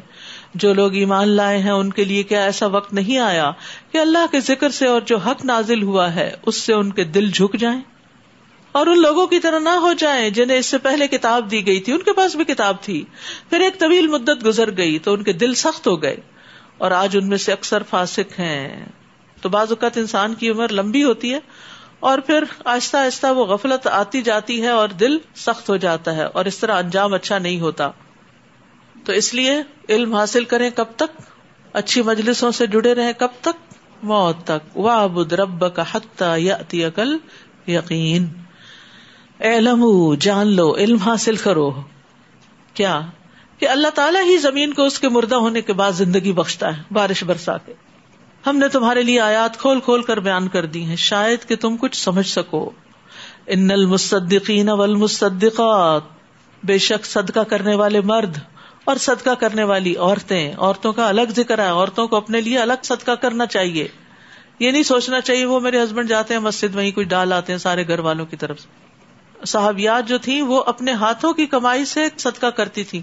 جو 0.56 0.74
لوگ 0.74 0.94
ایمان 0.94 1.30
لائے 1.30 1.58
ہیں، 1.58 1.72
ان 1.72 1.90
کے 1.90 2.04
لیے 2.04 2.24
کیا 2.24 2.44
ایسا 2.44 2.68
وقت 2.68 2.94
نہیں 2.94 3.18
آیا 3.18 3.52
کہ 3.92 3.98
اللہ 3.98 4.32
کے 4.32 4.40
ذکر 4.40 4.70
سے 4.70 4.88
اور 4.88 5.02
جو 5.02 5.18
حق 5.18 5.46
نازل 5.46 5.84
ہوا 5.84 6.16
ہے، 6.16 6.32
اس 6.46 6.56
سے 6.56 6.74
ان 6.74 6.94
کے 6.94 7.04
دل 7.04 7.32
جھک 7.32 7.56
جائیں؟ 7.60 7.82
اور 8.72 8.88
ان 8.88 9.02
لوگوں 9.02 9.28
کی 9.28 9.40
طرح 9.40 9.60
نہ 9.60 9.70
ہو 9.70 9.94
جائیں 9.94 10.30
جنہیں 10.30 10.58
اس 10.58 10.66
سے 10.66 10.78
پہلے 10.78 11.08
کتاب 11.08 11.52
دی 11.52 11.68
گئی 11.68 11.80
تھی۔ 11.80 11.94
ان 11.94 12.00
کے 12.00 12.14
پاس 12.14 12.36
بھی 12.36 12.46
کتاب 12.46 12.76
تھی۔ 12.82 13.04
پھر 13.50 13.60
ایک 13.60 13.80
طویل 13.80 14.08
مدت 14.08 14.46
گزر 14.46 14.78
گئی 14.78 15.00
تو 15.00 15.14
ان 15.14 15.24
کے 15.24 15.34
دل 15.34 15.54
سخت 15.54 15.88
ہو 15.88 16.02
گئے۔ 16.02 16.16
اور 16.78 16.92
آج 16.92 17.18
ان 17.18 17.30
میں 17.30 17.38
سے 17.38 17.52
اکثر 17.52 17.84
فاسق 17.84 18.40
ہیں۔ 18.40 18.86
تو 19.42 19.50
بعض 19.50 19.70
اوقات 19.70 19.98
انسان 19.98 20.34
کی 20.34 20.50
عمر 20.50 20.72
لمبی 20.72 21.04
ہوتی 21.04 21.34
ہے 21.34 21.40
اور 22.00 22.20
پھر 22.20 22.44
آہستہ 22.66 22.98
آہستہ 22.98 23.28
وہ 23.28 23.46
غفلت 23.46 23.88
آتی 23.88 24.22
جاتی 24.22 24.62
ہے 24.62 24.68
اور 24.68 24.90
دل 24.90 25.18
سخت 25.36 25.70
ہو 25.70 25.78
جاتا 25.78 26.16
ہے 26.16 26.24
اور 26.24 26.46
اس 26.46 26.58
طرح 26.58 26.76
انجام 26.76 27.14
اچھا 27.14 27.40
نہیں 27.40 27.60
ہوتا۔ 27.60 27.92
تو 29.06 29.14
اس 29.14 29.34
لیے 29.34 29.62
علم 29.90 30.16
حاصل 30.16 30.44
کریں 30.44 30.70
کب 30.76 30.86
تک؟ 30.96 31.22
اچھی 31.74 32.02
مجلسوں 32.02 32.52
سے 32.52 32.68
جڑے 32.68 32.96
رہیں 32.96 33.14
کب 33.14 33.28
تک؟ 33.42 33.74
موت 34.04 34.48
تک۔ 34.48 34.78
وابد 34.78 35.34
رب 35.34 35.76
کا 35.76 35.84
حتہ 35.92 36.38
یا 36.38 36.58
عقل 36.74 37.18
یقین 37.68 38.28
علم 39.40 40.14
جان 40.20 40.48
لو، 40.48 40.76
علم 40.76 40.98
حاصل 40.98 41.36
کرو۔ 41.36 41.72
کیا؟ 42.74 43.02
کہ 43.58 43.70
اللہ 43.70 43.88
تعالیٰ 43.88 44.24
ہی 44.24 44.38
زمین 44.38 44.74
کو 44.74 44.86
اس 44.86 45.00
کے 45.00 45.10
مردہ 45.10 45.36
ہونے 45.36 45.62
کے 45.62 45.74
بعد 45.74 45.92
زندگی 45.92 46.34
بخشتا 46.34 46.78
ہے، 46.78 46.82
بارش 46.92 47.24
برسا 47.24 47.58
کے۔ 47.58 47.74
ہم 48.46 48.58
نے 48.58 48.68
تمہارے 48.68 49.04
لیے 49.04 49.20
آیات 49.20 49.58
کھول 49.58 49.80
کھول 49.80 50.02
کر 50.02 50.20
بیان 50.20 50.48
کر 50.48 50.66
دی 50.66 50.84
ہیں، 50.84 50.96
شاید 50.96 51.48
کہ 51.48 51.56
تم 51.56 51.78
کچھ 51.78 51.98
سمجھ 51.98 52.28
سکو۔ 52.28 52.70
ان 53.48 53.72
المصدقین 53.72 54.70
والمصدقات، 54.70 56.02
بے 56.64 56.78
شک 56.78 57.06
صدقہ 57.06 57.40
کرنے 57.40 57.76
والے 57.76 58.02
مرد 58.02 58.38
اور 58.84 58.96
صدقہ 58.96 59.30
کرنے 59.30 59.64
والی 59.64 59.96
عورتیں، 59.96 60.54
عورتوں 60.58 60.94
کا 60.94 61.08
الگ 61.08 61.34
ذکر 61.36 61.60
ہے، 61.60 61.70
عورتوں 61.70 62.08
کو 62.08 62.16
اپنے 62.16 62.42
لیے 62.42 62.58
الگ 62.58 62.84
صدقہ 62.84 63.12
کرنا 63.12 63.46
چاہیے۔ 63.46 63.88
یہ 64.60 64.72
نہیں 64.72 64.84
سوچنا 64.84 65.22
چاہیے 65.22 65.46
وہ 65.46 65.60
میرے 65.60 65.84
ہسبینڈ 65.84 66.10
جاتے 66.10 66.34
ہیں 66.34 66.42
مسجد 66.42 66.76
وہیں 66.76 66.92
کچھ 66.92 67.08
ڈال 67.08 67.34
آتے 67.34 67.54
ہیں 67.54 67.60
سارے 67.60 67.88
گھر 67.88 68.00
والوں 68.00 68.26
کی 68.26 68.36
طرف 68.36 68.60
سے۔ 68.60 68.88
صحابیات 69.46 70.08
جو 70.08 70.18
تھی 70.18 70.42
وہ 70.42 70.64
اپنے 70.66 70.92
ہاتھوں 70.92 71.34
کی 71.34 71.46
کمائی 71.46 71.86
سے 71.86 72.08
صدقہ 72.18 72.46
کرتی 72.46 72.84
تھی 72.84 73.02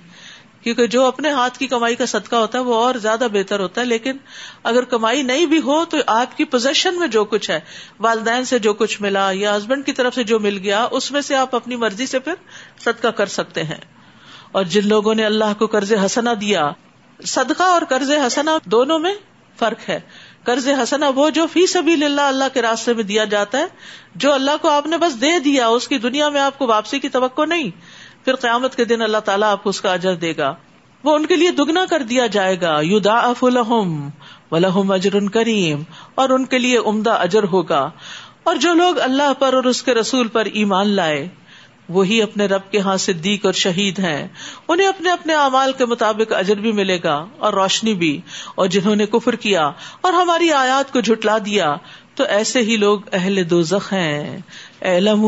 کیونکہ 0.65 0.87
جو 0.87 1.05
اپنے 1.05 1.31
ہاتھ 1.31 1.59
کی 1.59 1.67
کمائی 1.67 1.97
کا 1.97 2.07
صدقہ 2.07 2.37
ہوتا 2.37 2.59
ہے 2.59 2.63
وہ 2.63 2.75
اور 2.75 2.95
زیادہ 2.95 3.27
بہتر 3.33 3.61
ہوتا 3.61 3.81
ہے، 3.81 3.87
لیکن 3.87 4.17
اگر 4.63 4.85
کمائی 4.85 5.23
نہیں 5.23 5.47
بھی 5.47 5.59
ہو 5.59 5.85
تو 5.85 5.97
آپ 6.07 6.37
کی 6.37 6.45
پوزیشن 6.45 6.99
میں 6.99 7.09
جو 7.09 7.25
کچھ 7.25 7.51
ہے، 7.51 7.61
والدین 8.01 8.45
سے 8.45 8.59
جو 8.59 8.75
کچھ 8.75 9.03
ملا 9.03 9.31
یا 9.33 9.57
ہسبینڈ 9.57 9.87
کی 9.87 9.93
طرف 9.93 10.15
سے 10.15 10.25
جو 10.25 10.41
مل 10.41 10.59
گیا، 10.59 10.89
اس 10.91 11.11
میں 11.13 11.21
سے 11.21 11.37
آپ 11.37 11.55
اپنی 11.55 11.77
مرضی 11.77 12.07
سے 12.07 12.19
پھر 12.19 12.35
صدقہ 12.79 13.09
کر 13.09 13.27
سکتے 13.27 13.63
ہیں۔ 13.63 13.81
اور 14.53 14.65
جن 14.65 14.89
لوگوں 14.89 15.15
نے 15.15 15.25
اللہ 15.25 15.53
کو 15.59 15.67
قرض 15.67 15.93
حسنا 15.93 16.35
دیا، 16.41 16.71
صدقہ 17.25 17.63
اور 17.63 17.83
قرض 17.89 18.11
حسنا 18.11 18.59
دونوں 18.65 18.99
میں 18.99 19.15
فرق 19.59 19.89
ہے۔ 19.89 20.01
قرض 20.45 20.69
حسنا 20.69 21.09
وہ 21.09 21.31
جو 21.31 21.47
فی 21.53 21.67
سبھی 21.67 22.05
اللہ 22.05 22.21
اللہ 22.21 22.45
کے 22.53 22.63
راستے 22.63 22.93
میں 22.93 23.03
دیا 23.03 23.25
جاتا 23.25 23.59
ہے، 23.59 23.67
جو 24.15 24.33
اللہ 24.33 24.51
کو 24.61 24.69
آپ 24.69 24.87
نے 24.87 24.99
بس 24.99 25.21
دے 25.21 25.39
دیا، 25.39 25.67
اس 25.69 25.89
کی 25.89 25.99
دنیا 25.99 26.29
میں 26.29 26.41
آپ 26.41 26.59
کو 26.59 26.67
واپسی 26.67 26.99
کی 26.99 27.09
توقع 27.09 27.45
نہیں۔ 27.45 27.71
پھر 28.25 28.35
قیامت 28.35 28.77
کے 28.77 28.85
دن 28.85 29.03
اللہ 29.03 29.19
تعالیٰ 29.19 29.53
آپ 29.53 29.65
کو 29.65 29.71
اس 29.71 29.81
کا 29.81 29.93
اجر 29.93 30.15
دے 30.15 30.33
گا۔ 30.37 30.55
وہ 31.05 31.15
ان 31.15 31.27
کے 31.27 31.37
لیے 31.37 31.51
دگنا 31.51 31.85
کر 31.91 32.01
دیا 32.01 32.27
جائے 32.27 32.61
گا۔ 32.61 32.81
یو 32.81 32.99
دا 32.99 33.15
اف 33.15 33.45
الحم 33.45 34.91
و 34.91 34.93
اجر 34.93 35.29
کریم۔ 35.33 35.83
اور 36.15 36.29
ان 36.29 36.45
کے 36.45 36.59
لیے 36.59 36.79
عمدہ 36.87 37.11
اجر 37.11 37.43
ہوگا۔ 37.43 37.91
اور 38.45 38.57
جو 38.57 38.75
لوگ 38.75 39.01
اللہ 39.01 39.33
پر 39.39 39.53
اور 39.53 39.65
اس 39.65 39.83
کے 39.83 39.95
رسول 39.95 40.29
پر 40.29 40.45
ایمان 40.45 40.89
لائے، 40.89 41.29
وہی 41.89 42.23
اپنے 42.23 42.47
رب 42.47 42.71
کے 42.71 42.79
ہاں 42.79 42.97
صدیق 42.97 43.45
اور 43.45 43.53
شہید 43.53 43.99
ہیں۔ 43.99 44.29
انہیں 44.69 44.87
اپنے 44.87 45.11
اپنے 45.11 45.35
اعمال 45.35 45.73
کے 45.73 45.87
مطابق 45.87 46.33
اجر 46.33 46.57
بھی 46.57 46.73
ملے 46.73 46.99
گا 47.05 47.27
اور 47.39 47.53
روشنی 47.53 47.95
بھی۔ 47.95 48.21
اور 48.55 48.67
جنہوں 48.67 48.97
نے 48.97 49.07
کفر 49.07 49.35
کیا 49.35 49.71
اور 50.01 50.13
ہماری 50.13 50.53
آیات 50.53 50.93
کو 50.93 51.01
جھٹلا 51.01 51.39
دیا، 51.39 51.77
تو 52.15 52.25
ایسے 52.25 52.63
ہی 52.63 52.77
لوگ 52.77 53.01
اہل 53.13 53.51
دو 53.51 53.61
ہیں۔ 53.93 54.39
علم 54.81 55.27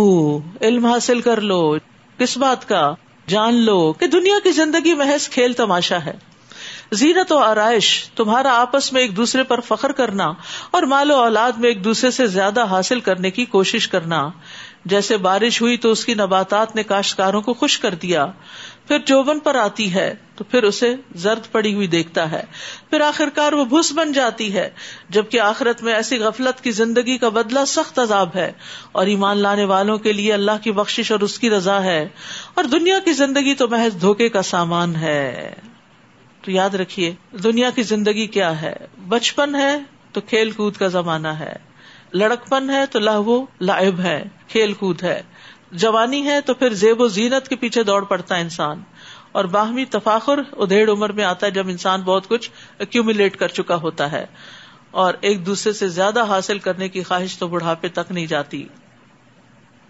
علم 0.61 0.87
حاصل 0.87 1.21
کر 1.21 1.41
لو۔ 1.41 1.77
کس 2.19 2.37
بات 2.37 2.69
کا؟ 2.69 2.95
جان 3.27 3.55
لو 3.55 3.93
کہ 3.93 4.07
دنیا 4.07 4.35
کی 4.45 4.51
زندگی 4.51 4.95
محض 4.95 5.29
کھیل 5.29 5.53
تماشا 5.53 6.05
ہے۔ 6.05 6.17
زینت 6.93 7.33
و 7.33 7.39
آرائش، 7.39 8.09
تمہارا 8.17 8.61
آپس 8.61 8.93
میں 8.93 9.01
ایک 9.01 9.17
دوسرے 9.17 9.43
پر 9.43 9.61
فخر 9.61 9.93
کرنا 9.93 10.33
اور 10.71 10.83
مال 10.83 11.11
و 11.11 11.15
اولاد 11.15 11.53
میں 11.53 11.69
ایک 11.69 11.85
دوسرے 11.85 12.11
سے 12.11 12.27
زیادہ 12.27 12.65
حاصل 12.65 13.01
کرنے 13.01 13.31
کی 13.31 13.45
کوشش 13.45 13.89
کرنا۔ 13.89 14.29
جیسے 14.85 15.17
بارش 15.17 15.63
ہوئی 15.63 15.77
تو 15.77 15.91
اس 15.91 16.05
کی 16.05 16.15
نباتات 16.15 16.77
نے 16.77 16.83
کاشتکاروں 16.83 17.43
کو 17.43 17.55
خوش 17.55 17.79
کر 17.79 17.95
دیا۔ 17.95 18.27
پھر 18.89 18.99
چوبن 18.99 19.39
پر 19.39 19.55
آتی 19.55 19.95
ہے 19.95 20.15
تو 20.37 20.45
پھر 20.45 20.63
اسے 20.63 20.95
زرد 21.15 21.53
پڑی 21.53 21.75
ہوئی 21.75 21.87
دیکھتا 21.87 22.33
ہے۔ 22.33 22.43
پھر 22.91 23.01
آخرکار 23.01 23.53
وہ 23.53 23.65
بھس 23.65 23.93
بن 23.93 24.13
جاتی 24.13 24.55
ہے، 24.55 24.71
جبکہ 25.09 25.41
آخرت 25.41 25.83
میں 25.83 25.95
ایسی 25.95 26.19
غفلت 26.19 26.65
کی 26.65 26.71
زندگی 26.71 27.19
کا 27.19 27.29
بدلہ 27.29 27.65
سخت 27.67 27.99
عذاب 27.99 28.29
ہے۔ 28.35 28.53
اور 28.93 29.07
ایمان 29.07 29.39
لانے 29.39 29.65
والوں 29.65 29.99
کے 29.99 30.13
لیے 30.13 30.33
اللہ 30.33 30.51
کی 30.63 30.73
بخش 30.73 31.13
اور 31.13 31.21
اس 31.21 31.39
کی 31.39 31.51
رضا 31.51 31.83
ہے۔ 31.83 32.09
اور 32.55 32.65
دنیا 32.65 32.99
کی 32.99 33.13
زندگی 33.13 33.55
تو 33.55 33.69
محض 33.69 34.01
دھوکے 34.01 34.29
کا 34.29 34.43
سامان 34.43 34.97
ہے۔ 34.97 35.55
تو 36.43 36.51
یاد 36.51 36.75
رکھیے، 36.75 37.15
دنیا 37.33 37.71
کی 37.71 37.83
زندگی 37.83 38.27
کیا 38.27 38.63
ہے؟ 38.63 38.77
بچپن 39.09 39.55
ہے 39.55 39.79
تو 40.13 40.21
کھیل 40.21 40.51
کود 40.51 40.77
کا 40.77 40.87
زمانہ 40.87 41.29
ہے۔ 41.29 41.53
لڑکپن 42.13 42.71
ہے 42.71 42.87
تو 42.87 42.99
لہو 42.99 43.45
لائب 43.61 44.01
ہے، 44.01 44.25
کھیل 44.49 44.73
کود 44.73 45.03
ہے۔ 45.03 45.23
جوانی 45.73 46.23
ہے 46.23 46.41
تو 46.41 46.55
پھر 46.55 46.75
زیب 46.75 47.01
و 47.01 47.09
زینت 47.09 47.49
کے 47.49 47.57
پیچھے 47.57 47.83
دوڑ 47.83 48.05
پڑتا 48.05 48.37
ہے 48.37 48.41
انسان۔ 48.41 48.83
اور 49.33 49.45
باہمی 49.45 49.85
تفاخر 49.85 50.39
ادھیڑ 50.53 50.91
عمر 50.91 51.13
میں 51.13 51.25
آتا 51.25 51.47
ہے 51.47 51.51
جب 51.51 51.69
انسان 51.69 52.03
بہت 52.03 52.29
کچھ 52.29 52.51
ایکومولیٹ 52.79 53.37
کر 53.37 53.49
چکا 53.49 53.77
ہوتا 53.77 54.13
ہے۔ 54.13 54.27
اور 54.91 55.15
ایک 55.21 55.47
دوسرے 55.47 55.73
سے 55.73 55.89
زیادہ 55.89 56.25
حاصل 56.25 56.59
کرنے 56.59 56.89
کی 56.89 57.03
خواہش 57.03 57.39
تو 57.39 57.49
بڑھاپے 57.49 57.89
تک 57.89 58.13
نہیں 58.13 58.27
جاتی۔ 58.27 58.67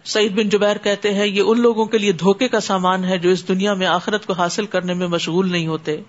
سعید 0.04 0.32
بن 0.32 0.48
جبیر 0.48 0.76
کہتے 0.78 1.14
ہیں، 1.14 1.26
یہ 1.26 1.42
ان 1.46 1.60
لوگوں 1.60 1.86
کے 1.86 1.98
لیے 1.98 2.12
دھوکے 2.12 2.48
کا 2.48 2.60
سامان 2.60 3.04
ہے 3.04 3.18
جو 3.18 3.30
اس 3.30 3.48
دنیا 3.48 3.74
میں 3.74 3.86
آخرت 3.86 4.26
کو 4.26 4.32
حاصل 4.32 4.66
کرنے 4.66 4.94
میں 4.94 5.06
مشغول 5.06 5.52
نہیں 5.52 5.66
ہوتے۔ 5.66 6.00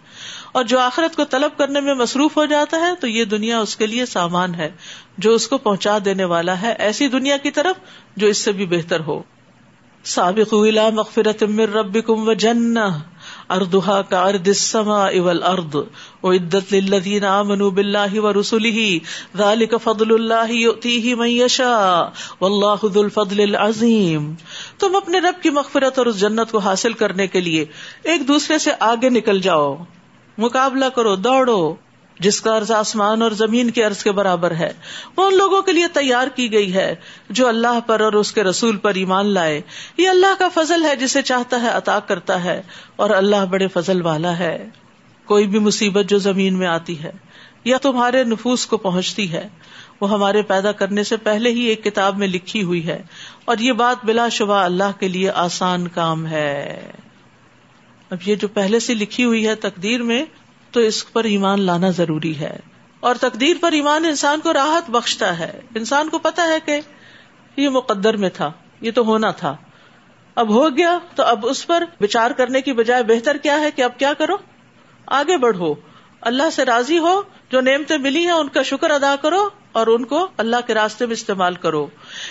اور 0.51 0.63
جو 0.63 0.79
آخرت 0.79 1.15
کو 1.15 1.25
طلب 1.25 1.57
کرنے 1.57 1.81
میں 1.81 1.93
مصروف 1.93 2.37
ہو 2.37 2.45
جاتا 2.45 2.77
ہے 2.77 2.95
تو 2.99 3.07
یہ 3.07 3.25
دنیا 3.25 3.59
اس 3.59 3.75
کے 3.75 3.87
لیے 3.87 4.05
سامان 4.05 4.55
ہے 4.55 4.69
جو 5.17 5.33
اس 5.33 5.47
کو 5.47 5.57
پہنچا 5.57 5.97
دینے 6.05 6.23
والا 6.23 6.61
ہے۔ 6.61 6.73
ایسی 6.79 7.07
دنیا 7.07 7.37
کی 7.37 7.51
طرف 7.51 7.75
جو 8.17 8.27
اس 8.27 8.37
سے 8.37 8.51
بھی 8.51 8.65
بہتر 8.65 8.99
ہو۔ 8.99 9.23
سابق 10.07 10.53
مغفرت 10.93 11.43
من 11.43 11.73
ربکم 11.73 12.27
و 12.27 12.33
جنہ 12.41 12.87
اردها 13.49 14.01
کا 14.09 14.19
ارد 14.23 14.47
السماء 14.47 15.09
والارض 15.19 15.75
وعدت 16.23 16.71
للذین 16.73 17.25
آمنوا 17.25 17.69
باللہ 17.69 18.19
ورسلہ 18.19 18.83
ذالک 19.37 19.75
فضل 19.83 20.13
اللہ 20.13 20.51
یؤتیہ 20.51 21.15
من 21.15 21.29
یشاء 21.29 22.05
واللہ 22.39 22.85
ذو 22.93 23.01
الفضل 23.01 23.41
العظیم 23.41 24.31
تم 24.77 24.95
اپنے 24.95 25.19
رب 25.19 25.41
کی 25.43 25.49
مغفرت 25.49 25.99
اور 25.99 26.05
اس 26.05 26.19
جنت 26.19 26.51
کو 26.51 26.57
حاصل 26.59 26.93
کرنے 26.93 27.27
کے 27.27 27.41
لیے 27.41 27.65
ایک 28.03 28.27
دوسرے 28.27 28.57
سے 28.59 28.71
آگے 28.79 29.09
نکل 29.09 29.41
جاؤ. 29.41 29.75
مقابلہ 30.37 30.89
کرو، 30.95 31.15
دوڑو. 31.15 31.61
جس 32.19 32.41
کا 32.41 32.57
عرض 32.57 32.71
آسمان 32.71 33.21
اور 33.21 33.31
زمین 33.31 33.69
کے 33.69 33.83
عرض 33.83 34.03
کے 34.03 34.11
برابر 34.11 34.51
ہے، 34.51 34.73
وہ 35.17 35.25
ان 35.25 35.37
لوگوں 35.37 35.61
کے 35.61 35.71
لیے 35.71 35.87
تیار 35.87 36.27
کی 36.27 36.51
گئی 36.51 36.73
ہے 36.73 36.95
جو 37.29 37.47
اللہ 37.47 37.79
پر 37.87 37.99
اور 37.99 38.13
اس 38.13 38.31
کے 38.31 38.43
رسول 38.43 38.77
پر 38.77 38.95
ایمان 38.95 39.25
لائے۔ 39.25 39.61
یہ 39.97 40.09
اللہ 40.09 40.33
کا 40.39 40.47
فضل 40.53 40.85
ہے 40.85 40.95
جسے 40.95 41.21
چاہتا 41.21 41.61
ہے 41.61 41.67
عطا 41.67 41.99
کرتا 41.99 42.43
ہے، 42.43 42.61
اور 42.95 43.09
اللہ 43.09 43.45
بڑے 43.49 43.67
فضل 43.67 44.01
والا 44.01 44.37
ہے۔ 44.39 44.69
کوئی 45.25 45.47
بھی 45.47 45.59
مصیبت 45.59 46.05
جو 46.05 46.17
زمین 46.17 46.57
میں 46.57 46.67
آتی 46.67 47.03
ہے، 47.03 47.11
یا 47.63 47.77
تمہارے 47.77 48.23
نفوس 48.23 48.65
کو 48.65 48.77
پہنچتی 48.77 49.31
ہے، 49.31 49.47
وہ 50.01 50.11
ہمارے 50.11 50.41
پیدا 50.41 50.71
کرنے 50.71 51.03
سے 51.03 51.17
پہلے 51.17 51.51
ہی 51.51 51.61
ایک 51.61 51.83
کتاب 51.83 52.17
میں 52.17 52.27
لکھی 52.27 52.63
ہوئی 52.63 52.87
ہے۔ 52.87 53.01
اور 53.45 53.57
یہ 53.57 53.71
بات 53.71 54.05
بلا 54.05 54.29
شبہ 54.29 54.53
اللہ 54.53 54.99
کے 54.99 55.07
لیے 55.07 55.29
آسان 55.29 55.87
کام 55.87 56.27
ہے۔ 56.27 56.91
اب 58.09 58.17
یہ 58.25 58.35
جو 58.35 58.47
پہلے 58.47 58.79
سے 58.79 58.93
لکھی 58.93 59.23
ہوئی 59.23 59.47
ہے 59.47 59.55
تقدیر 59.55 60.03
میں 60.03 60.25
تو 60.77 60.81
اس 60.81 61.13
پر 61.13 61.23
ایمان 61.23 61.61
لانا 61.61 61.89
ضروری 61.89 62.39
ہے۔ 62.39 62.59
اور 62.99 63.15
تقدیر 63.15 63.55
پر 63.61 63.71
ایمان 63.71 64.05
انسان 64.05 64.39
کو 64.39 64.53
راحت 64.53 64.89
بخشتا 64.89 65.39
ہے۔ 65.39 65.61
انسان 65.75 66.09
کو 66.09 66.19
پتا 66.19 66.47
ہے 66.47 66.57
کہ 66.65 66.81
یہ 67.57 67.69
مقدر 67.69 68.17
میں 68.17 68.29
تھا، 68.29 68.51
یہ 68.81 68.91
تو 68.91 69.05
ہونا 69.05 69.31
تھا۔ 69.31 69.57
اب 70.35 70.49
ہو 70.49 70.77
گیا 70.77 70.99
تو 71.15 71.23
اب 71.23 71.45
اس 71.47 71.67
پر 71.67 71.83
بچار 72.01 72.31
کرنے 72.31 72.61
کی 72.61 72.73
بجائے 72.73 73.03
بہتر 73.03 73.37
کیا 73.37 73.59
ہے 73.59 73.71
کہ 73.71 73.81
اب 73.81 73.99
کیا 73.99 74.13
کرو؟ 74.13 74.37
آگے 75.05 75.37
بڑھو۔ 75.37 75.73
اللہ 76.21 76.49
سے 76.51 76.65
راضی 76.65 76.97
ہو، 76.97 77.21
جو 77.51 77.61
نعمتیں 77.61 77.97
ملی 77.97 78.25
ہیں 78.25 78.31
ان 78.31 78.47
کا 78.47 78.63
شکر 78.63 78.89
ادا 78.89 79.15
کرو۔ 79.21 79.49
اور 79.77 79.87
ان 79.87 80.05
کو 80.05 80.27
اللہ 80.37 80.55
کے 80.67 80.73
راستے 80.73 81.05
میں 81.05 81.13
استعمال 81.13 81.53
کرو۔ 81.53 81.87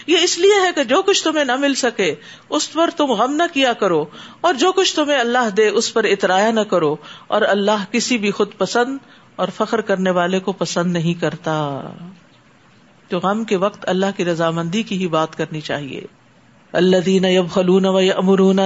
یہ 0.06 0.16
اس 0.22 0.38
لیے 0.38 0.66
ہے 0.66 0.70
کہ 0.74 0.84
جو 0.84 1.02
کچھ 1.02 1.24
تمہیں 1.24 1.44
نہ 1.44 1.56
مل 1.56 1.74
سکے، 1.74 2.14
اس 2.48 2.72
پر 2.72 2.90
تم 2.96 3.04
غم 3.04 3.34
نہ 3.34 3.42
کیا 3.54 3.72
کرو، 3.72 4.04
اور 4.40 4.54
جو 4.54 4.72
کچھ 4.72 4.94
تمہیں 4.94 5.18
اللہ 5.18 5.50
دے، 5.56 5.68
اس 5.68 5.94
پر 5.94 6.04
اترایا 6.04 6.50
نہ 6.50 6.60
کرو۔ 6.60 6.96
اور 7.26 7.42
اللہ 7.42 7.84
کسی 7.90 8.18
بھی 8.18 8.30
خود 8.30 8.48
پسند 8.58 8.98
اور 9.36 9.48
فخر 9.56 9.80
کرنے 9.80 10.10
والے 10.10 10.40
کو 10.40 10.52
پسند 10.52 10.92
نہیں 10.92 11.14
کرتا۔ 11.14 11.80
تو 13.08 13.18
غم 13.18 13.44
کے 13.44 13.56
وقت 13.56 13.88
اللہ 13.88 14.06
کی 14.16 14.24
رضامندی 14.24 14.82
کی 14.82 14.98
ہی 14.98 15.06
بات 15.06 15.36
کرنی 15.36 15.60
چاہیے۔ 15.60 16.00
اللہ 16.72 16.96
دین 16.96 17.24
یب 17.24 17.50
خلون 17.50 17.86
و 17.86 17.96
امرون 17.96 18.58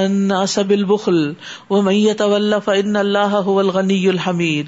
سب 0.49 0.71
البخل 0.71 1.33
وہ 1.71 1.83
میت 1.83 2.23
فن 2.65 2.97
اللہ 2.97 3.35
الغنی 3.35 4.09
الحمید۔ 4.09 4.67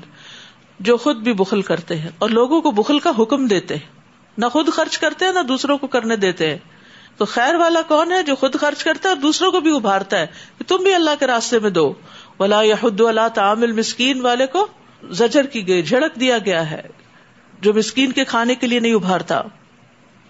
جو 0.81 0.96
خود 0.96 1.16
بھی 1.16 1.33
بخل 1.33 1.62
کرتے 1.62 1.96
ہیں 1.96 2.09
اور 2.18 2.29
لوگوں 2.29 2.61
کو 2.61 2.70
بخل 2.70 2.98
کا 2.98 3.11
حکم 3.18 3.46
دیتے 3.46 3.77
ہیں۔ 3.77 4.02
نہ 4.38 4.47
خود 4.47 4.68
خرچ 4.73 4.99
کرتے 4.99 5.25
ہیں، 5.25 5.33
نہ 5.33 5.42
دوسروں 5.42 5.79
کو 5.79 5.87
کرنے 5.87 6.16
دیتے 6.16 6.51
ہیں۔ 6.51 6.59
تو 7.16 7.25
خیر 7.25 7.55
والا 7.55 7.83
کون 7.88 8.12
ہے 8.12 8.23
جو 8.23 8.35
خود 8.35 8.55
خرچ 8.55 8.85
کرتا 8.85 9.09
ہے 9.09 9.14
اور 9.14 9.23
دوسروں 9.23 9.53
کو 9.53 9.61
بھی 9.61 9.77
ابھارتا 9.77 10.18
ہے؟ 10.18 10.27
کہ 10.59 10.68
تم 10.68 10.77
بھی 10.77 10.95
اللہ 10.95 11.11
کے 11.21 11.27
راستے 11.27 11.59
میں 11.59 11.71
دو۔ 11.71 11.95
ولا 12.40 12.62
یحد 12.62 13.01
اللہ 13.01 13.29
تعامل 13.35 13.73
مسکین 13.73 14.21
والے 14.21 14.47
کو 14.47 14.66
زجر 15.11 15.47
کی 15.47 15.68
گئی 15.68 15.83
جھڑک 15.83 16.21
دیا 16.21 16.38
گیا 16.38 16.71
ہے۔ 16.71 16.83
جو 17.61 17.75
مسکین 17.75 18.12
کے 18.12 18.25
کھانے 18.25 18.55
کے 18.55 18.66
لیے 18.66 18.81
نہیں 18.81 18.95
ابھارتا 18.95 19.42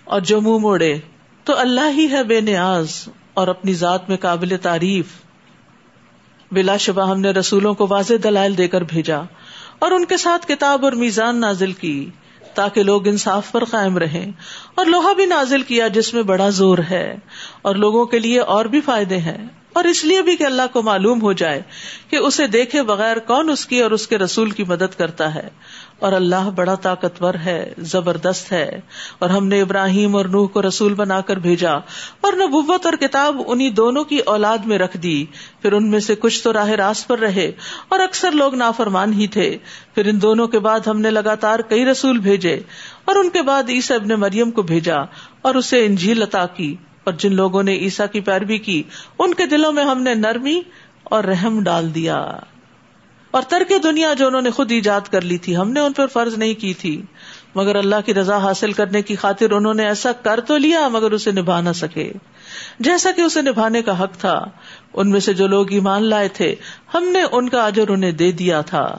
اور 0.04 0.20
جو 0.20 0.40
منہ 0.40 0.58
موڑے۔ 0.58 0.98
تو 1.44 1.58
اللہ 1.58 1.90
ہی 1.90 2.10
ہے 2.10 2.22
بے 2.22 2.40
نیاز 2.40 3.08
اور 3.34 3.48
اپنی 3.48 3.74
ذات 3.74 4.08
میں 4.08 4.16
قابل 4.16 4.56
تعریف۔ 4.62 5.06
بلا 6.52 6.76
شبہ 6.76 7.10
ہم 7.10 7.20
نے 7.20 7.30
رسولوں 7.30 7.74
کو 7.74 7.86
واضح 7.90 8.14
دلائل 8.24 8.58
دے 8.58 8.68
کر 8.68 8.80
بھیجا 8.80 9.18
اور 9.78 9.90
ان 9.90 10.04
کے 10.04 10.16
ساتھ 10.16 10.46
کتاب 10.48 10.84
اور 10.84 10.92
میزان 10.92 11.40
نازل 11.40 11.72
کی۔ 11.72 12.10
تاکہ 12.54 12.82
لوگ 12.82 13.08
انصاف 13.08 13.52
پر 13.52 13.64
قائم 13.64 13.98
رہیں 13.98 14.32
اور 14.74 14.86
لوہا 14.86 15.12
بھی 15.12 15.26
نازل 15.26 15.62
کیا 15.62 15.88
جس 15.88 16.14
میں 16.14 16.22
بڑا 16.22 16.48
زور 16.48 16.78
ہے 16.90 17.16
اور 17.62 17.74
لوگوں 17.74 18.06
کے 18.06 18.18
لیے 18.18 18.40
اور 18.40 18.64
بھی 18.64 18.80
فائدے 18.80 19.16
ہیں۔ 19.16 19.46
اور 19.72 19.84
اس 19.84 20.04
لیے 20.04 20.22
بھی 20.22 20.36
کہ 20.36 20.44
اللہ 20.44 20.62
کو 20.72 20.82
معلوم 20.82 21.22
ہو 21.22 21.32
جائے 21.32 21.62
کہ 22.08 22.16
اسے 22.16 22.46
دیکھے 22.46 22.82
بغیر 22.82 23.18
کون 23.18 23.50
اس 23.50 23.66
کی 23.66 23.80
اور 23.80 23.90
اس 23.90 24.06
کے 24.06 24.18
رسول 24.18 24.50
کی 24.50 24.64
مدد 24.64 24.98
کرتا 24.98 25.34
ہے۔ 25.34 25.48
اور 25.98 26.12
اللہ 26.12 26.50
بڑا 26.54 26.74
طاقتور 26.74 27.34
ہے، 27.34 27.72
زبردست 27.78 28.52
ہے۔ 28.52 28.80
اور 29.18 29.30
ہم 29.30 29.46
نے 29.46 29.60
ابراہیم 29.60 30.16
اور 30.16 30.24
نوح 30.24 30.46
کو 30.48 30.62
رسول 30.62 30.94
بنا 30.94 31.20
کر 31.20 31.36
بھیجا 31.36 31.72
اور 32.20 32.32
نبوت 32.32 32.86
اور 32.86 32.94
کتاب 32.94 33.42
انہیں 33.46 33.70
دونوں 33.70 34.04
کی 34.04 34.18
اولاد 34.18 34.58
میں 34.58 34.78
رکھ 34.78 34.96
دی۔ 34.96 35.24
پھر 35.62 35.72
ان 35.72 35.90
میں 35.90 36.00
سے 36.00 36.14
کچھ 36.14 36.42
تو 36.42 36.52
راہ 36.52 36.68
راست 36.68 37.08
پر 37.08 37.18
رہے 37.18 37.52
اور 37.88 38.00
اکثر 38.00 38.30
لوگ 38.30 38.54
نافرمان 38.54 39.12
ہی 39.12 39.26
تھے۔ 39.26 39.58
پھر 39.94 40.06
ان 40.06 40.22
دونوں 40.22 40.48
کے 40.48 40.58
بعد 40.58 40.80
ہم 40.86 41.00
نے 41.00 41.10
لگاتار 41.10 41.60
کئی 41.60 41.84
رسول 41.84 42.18
بھیجے 42.18 42.60
اور 43.04 43.16
ان 43.16 43.30
کے 43.30 43.42
بعد 43.42 43.62
عیسی 43.68 43.94
ابن 43.94 44.08
مریم 44.08 44.50
کو 44.50 44.62
بھیجا 44.62 44.98
اور 45.42 45.54
اسے 45.54 45.86
انجیل 45.86 46.22
عطا 46.22 46.46
کی۔ 46.46 46.76
اور 47.04 47.14
جن 47.14 47.34
لوگوں 47.34 47.62
نے 47.62 47.72
عیسا 47.72 48.06
کی 48.06 48.20
پیروی 48.20 48.58
کی، 48.58 48.82
ان 49.18 49.34
کے 49.34 49.46
دلوں 49.46 49.72
میں 49.72 49.84
ہم 49.84 50.02
نے 50.02 50.14
نرمی 50.14 50.60
اور 51.04 51.24
رحم 51.24 51.62
ڈال 51.62 51.94
دیا۔ 51.94 52.36
اور 53.30 53.42
ترک 53.42 53.72
دنیا 53.82 54.14
جو 54.14 54.26
انہوں 54.26 54.42
نے 54.42 54.50
خود 54.50 54.72
ایجاد 54.72 55.00
کر 55.00 55.20
لی 55.20 55.38
تھی، 55.38 55.56
ہم 55.56 55.70
نے 55.70 55.80
ان 55.80 55.92
پر 55.92 56.06
فرض 56.06 56.34
نہیں 56.38 56.54
کی 56.54 56.74
تھی۔ 56.74 57.02
مگر 57.54 57.76
اللہ 57.76 57.96
کی 58.06 58.14
رضا 58.14 58.36
حاصل 58.36 58.72
کرنے 58.72 59.02
کی 59.02 59.16
خاطر 59.16 59.50
انہوں 59.50 59.74
نے 59.74 59.86
ایسا 59.86 60.12
کر 60.12 60.40
تو 60.40 60.56
لیا 60.56 60.88
مگر 60.88 61.10
اسے 61.10 61.30
نبھا 61.30 61.60
نہ 61.60 61.72
سکے۔ 61.74 62.12
جیسا 62.80 63.10
کہ 63.10 63.20
اسے 63.20 63.42
نبھانے 63.42 63.82
کا 63.82 64.02
حق 64.02 64.16
تھا، 64.16 64.44
ان 64.92 65.10
میں 65.10 65.20
سے 65.20 65.34
جو 65.34 65.46
لوگ 65.46 65.72
ایمان 65.72 66.04
لائے 66.04 66.28
تھے، 66.28 66.54
ہم 66.94 67.04
نے 67.04 67.22
ان 67.32 67.48
کا 67.48 67.66
اجر 67.66 67.88
انہیں 67.88 68.12
دے 68.12 68.32
دیا 68.32 68.60
تھا۔ 68.60 68.98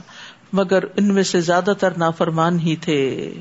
مگر 0.54 0.84
ان 0.84 1.14
میں 1.14 1.24
سے 1.24 1.42
زیادہ 1.42 1.74
تر 1.80 1.90
نافرمان 1.98 2.60
ہی 2.60 2.76
تھے۔ 2.76 3.32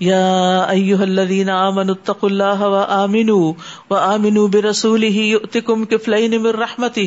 یا 0.00 0.60
ایوہ 0.62 1.02
الذین 1.02 1.50
آمنوا 1.50 1.94
اتقوا 2.00 2.30
اللہ 2.30 2.60
و 2.60 2.74
آمنوا 2.74 3.52
و 3.90 3.94
آمنوا 3.94 4.48
برسولہ 4.52 5.04
یؤتکم 5.04 5.84
کفلین 5.84 6.42
من 6.42 6.50
رحمتہ 6.50 7.00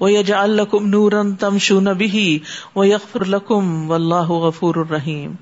و 0.00 0.08
یجعل 0.08 0.50
لکم 0.50 0.88
نورا 0.88 1.22
تمشون 1.40 1.84
به 1.84 2.36
و 2.76 2.84
یغفر 2.84 3.24
لکم 3.24 3.90
واللہ 3.90 4.28
غفور 4.28 4.74
الرحیم۔ 4.74 5.32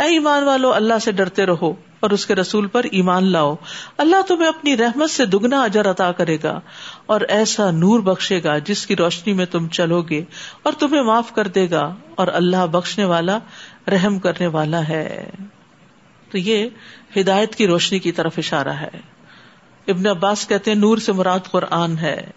اے 0.00 0.06
ایمان 0.06 0.44
والو، 0.44 0.72
اللہ 0.72 0.94
سے 1.04 1.12
ڈرتے 1.12 1.46
رہو۔ 1.46 1.72
اور 2.02 2.10
اس 2.10 2.26
کے 2.26 2.34
رسول 2.34 2.66
پر 2.66 2.84
ایمان 2.92 3.24
لاؤ۔ 3.24 3.54
اللہ 3.98 4.22
تمہیں 4.28 4.48
اپنی 4.48 4.76
رحمت 4.76 5.10
سے 5.10 5.26
دگنا 5.26 5.62
اجر 5.62 5.90
عطا 5.90 6.12
کرے 6.12 6.38
گا 6.42 6.60
اور 7.06 7.20
ایسا 7.20 7.70
نور 7.70 8.00
بخشے 8.00 8.42
گا 8.44 8.58
جس 8.58 8.86
کی 8.86 8.96
روشنی 8.96 9.32
میں 9.32 9.46
تم 9.46 9.68
چلو 9.68 10.02
گے 10.02 10.24
اور 10.62 10.72
تمہیں 10.72 11.02
معاف 11.02 11.32
کر 11.32 11.46
دے 11.46 11.70
گا 11.70 11.94
اور 12.14 12.28
اللہ 12.32 12.66
بخشنے 12.66 13.04
والا، 13.04 13.38
رحم 13.88 14.18
کرنے 14.18 14.46
والا 14.46 14.88
ہے۔ 14.88 15.30
تو 16.30 16.38
یہ 16.38 16.68
ہدایت 17.16 17.54
کی 17.54 17.66
روشنی 17.66 17.98
کی 17.98 18.12
طرف 18.12 18.34
اشارہ 18.38 18.68
ہے۔ 18.68 18.90
ابن 19.88 20.06
عباس 20.06 20.48
کہتے 20.48 20.70
ہیں، 20.70 20.78
نور 20.78 20.98
سے 20.98 21.12
مراد 21.12 21.40
قرآن 21.50 21.98
ہے۔ 21.98 22.30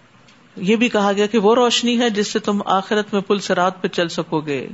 یہ 0.55 0.75
بھی 0.75 0.89
کہا 0.89 1.11
گیا 1.15 1.25
کہ 1.25 1.37
وہ 1.37 1.55
روشنی 1.55 1.99
ہے 1.99 2.09
جس 2.09 2.27
سے 2.27 2.39
تم 2.39 2.61
آخرت 2.65 3.13
میں 3.13 3.21
پل 3.21 3.39
سے 3.39 3.55
رات 3.55 3.81
پہ 3.81 3.87
چل 3.87 4.07
سکو 4.07 4.39
گے۔ 4.39 4.67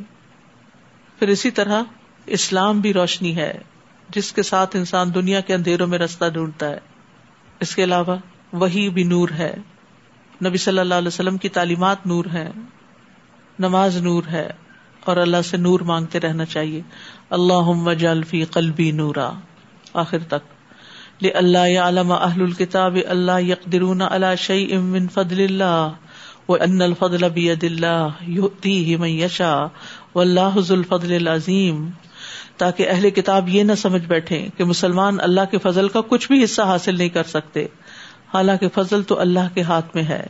پھر 1.19 1.27
اسی 1.27 1.51
طرح 1.51 1.81
اسلام 2.25 2.79
بھی 2.79 2.93
روشنی 2.93 3.35
ہے۔ 3.35 3.53
جس 4.15 4.33
کے 4.33 4.43
ساتھ 4.43 4.75
انسان 4.75 5.15
دنیا 5.15 5.39
کے 5.39 5.53
اندھیروں 5.53 5.87
میں 5.87 5.97
رستہ 5.97 6.25
ڈھونڈتا 6.29 6.69
ہے۔ 6.69 6.77
اس 7.59 7.75
کے 7.75 7.83
علاوہ 7.83 8.15
وہی 8.53 8.89
بھی 8.89 9.03
نور 9.03 9.29
ہے۔ 9.29 9.53
نبی 10.45 10.57
صلی 10.57 10.79
اللہ 10.79 10.95
علیہ 10.95 11.07
وسلم 11.07 11.37
کی 11.37 11.49
تعلیمات 11.49 12.07
نور 12.07 12.25
ہے 12.33 12.51
نماز 13.59 13.97
نور 13.97 14.23
ہے۔ 14.31 14.49
اور 15.05 15.17
اللہ 15.17 15.41
سے 15.45 15.57
نور 15.57 15.79
مانگتے 15.79 16.19
رہنا 16.19 16.45
چاہیے۔ 16.45 16.81
اللہ 17.29 17.93
جلفی 17.93 18.43
قلبی 18.43 18.91
نورا۔ 18.91 19.31
آخر 19.93 20.19
تک۔ 20.19 20.61
اللہ 21.35 21.79
علم 21.79 22.11
اہل 22.11 22.41
الکتاب 22.41 22.97
اللہ 23.07 23.41
یقدرون 23.41 24.01
اللہ 24.01 24.35
شعی 24.37 24.75
امن 24.75 25.07
فضل 25.07 25.43
اللہ۔ 25.43 25.91
و 26.49 26.53
ان 26.53 26.81
الفضل 26.81 27.29
بید 27.29 27.63
اللہ 27.63 28.07
یؤتیہ 28.21 28.97
من 28.97 29.09
یشا 29.09 29.57
واللہ 30.15 30.59
ذو 30.59 30.75
الفضل 30.75 31.13
العظیم۔ 31.13 31.89
تاکہ 32.61 32.89
اہل 32.89 33.09
کتاب 33.09 33.49
یہ 33.49 33.63
نہ 33.63 33.75
سمجھ 33.77 34.05
بیٹھے 34.07 34.37
کہ 34.57 34.63
مسلمان 34.63 35.19
اللہ 35.21 35.45
کے 35.51 35.57
فضل 35.57 35.87
کا 35.89 36.01
کچھ 36.07 36.27
بھی 36.27 36.43
حصہ 36.43 36.61
حاصل 36.61 36.97
نہیں 36.97 37.09
کر 37.09 37.23
سکتے۔ 37.29 37.65
حالانکہ 38.33 38.67
فضل 38.73 39.03
تو 39.03 39.19
اللہ 39.19 39.53
کے 39.53 39.61
ہاتھ 39.61 39.95
میں 39.95 40.03
ہے، 40.03 40.23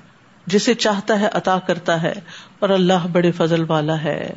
جسے 0.47 0.73
چاہتا 0.75 1.19
ہے 1.19 1.27
عطا 1.33 1.57
کرتا 1.67 2.01
ہے، 2.01 2.13
اور 2.59 2.69
اللہ 2.69 3.07
بڑے 3.11 3.31
فضل 3.31 3.63
والا 3.67 4.01
ہے۔ 4.03 4.33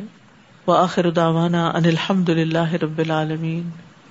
وہ 0.66 0.76
آخر 0.76 1.10
داوانا 1.10 1.66
ان 1.68 1.84
الحمد 1.84 2.28
للہ 2.28 2.72
رب 2.82 2.98
العالمین۔ 2.98 3.70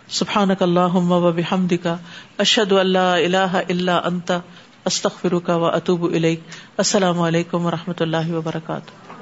سبحان 0.10 0.50
اللہ 0.60 0.96
و 0.96 1.32
بحمد 1.32 1.74
کا 1.84 1.96
اشد 2.38 2.72
اللہ 2.72 3.14
اللہ 3.20 3.56
اللہ 3.70 4.06
انتا 4.06 4.40
استخر 4.86 5.38
کا 5.40 5.56
و 5.56 5.66
اطوب 5.66 6.04
السلام 6.14 7.22
علیکم 7.22 7.66
و 7.66 7.72
رحمۃ 7.72 8.02
اللہ 8.02 8.32
وبرکاتہ۔ 8.32 9.13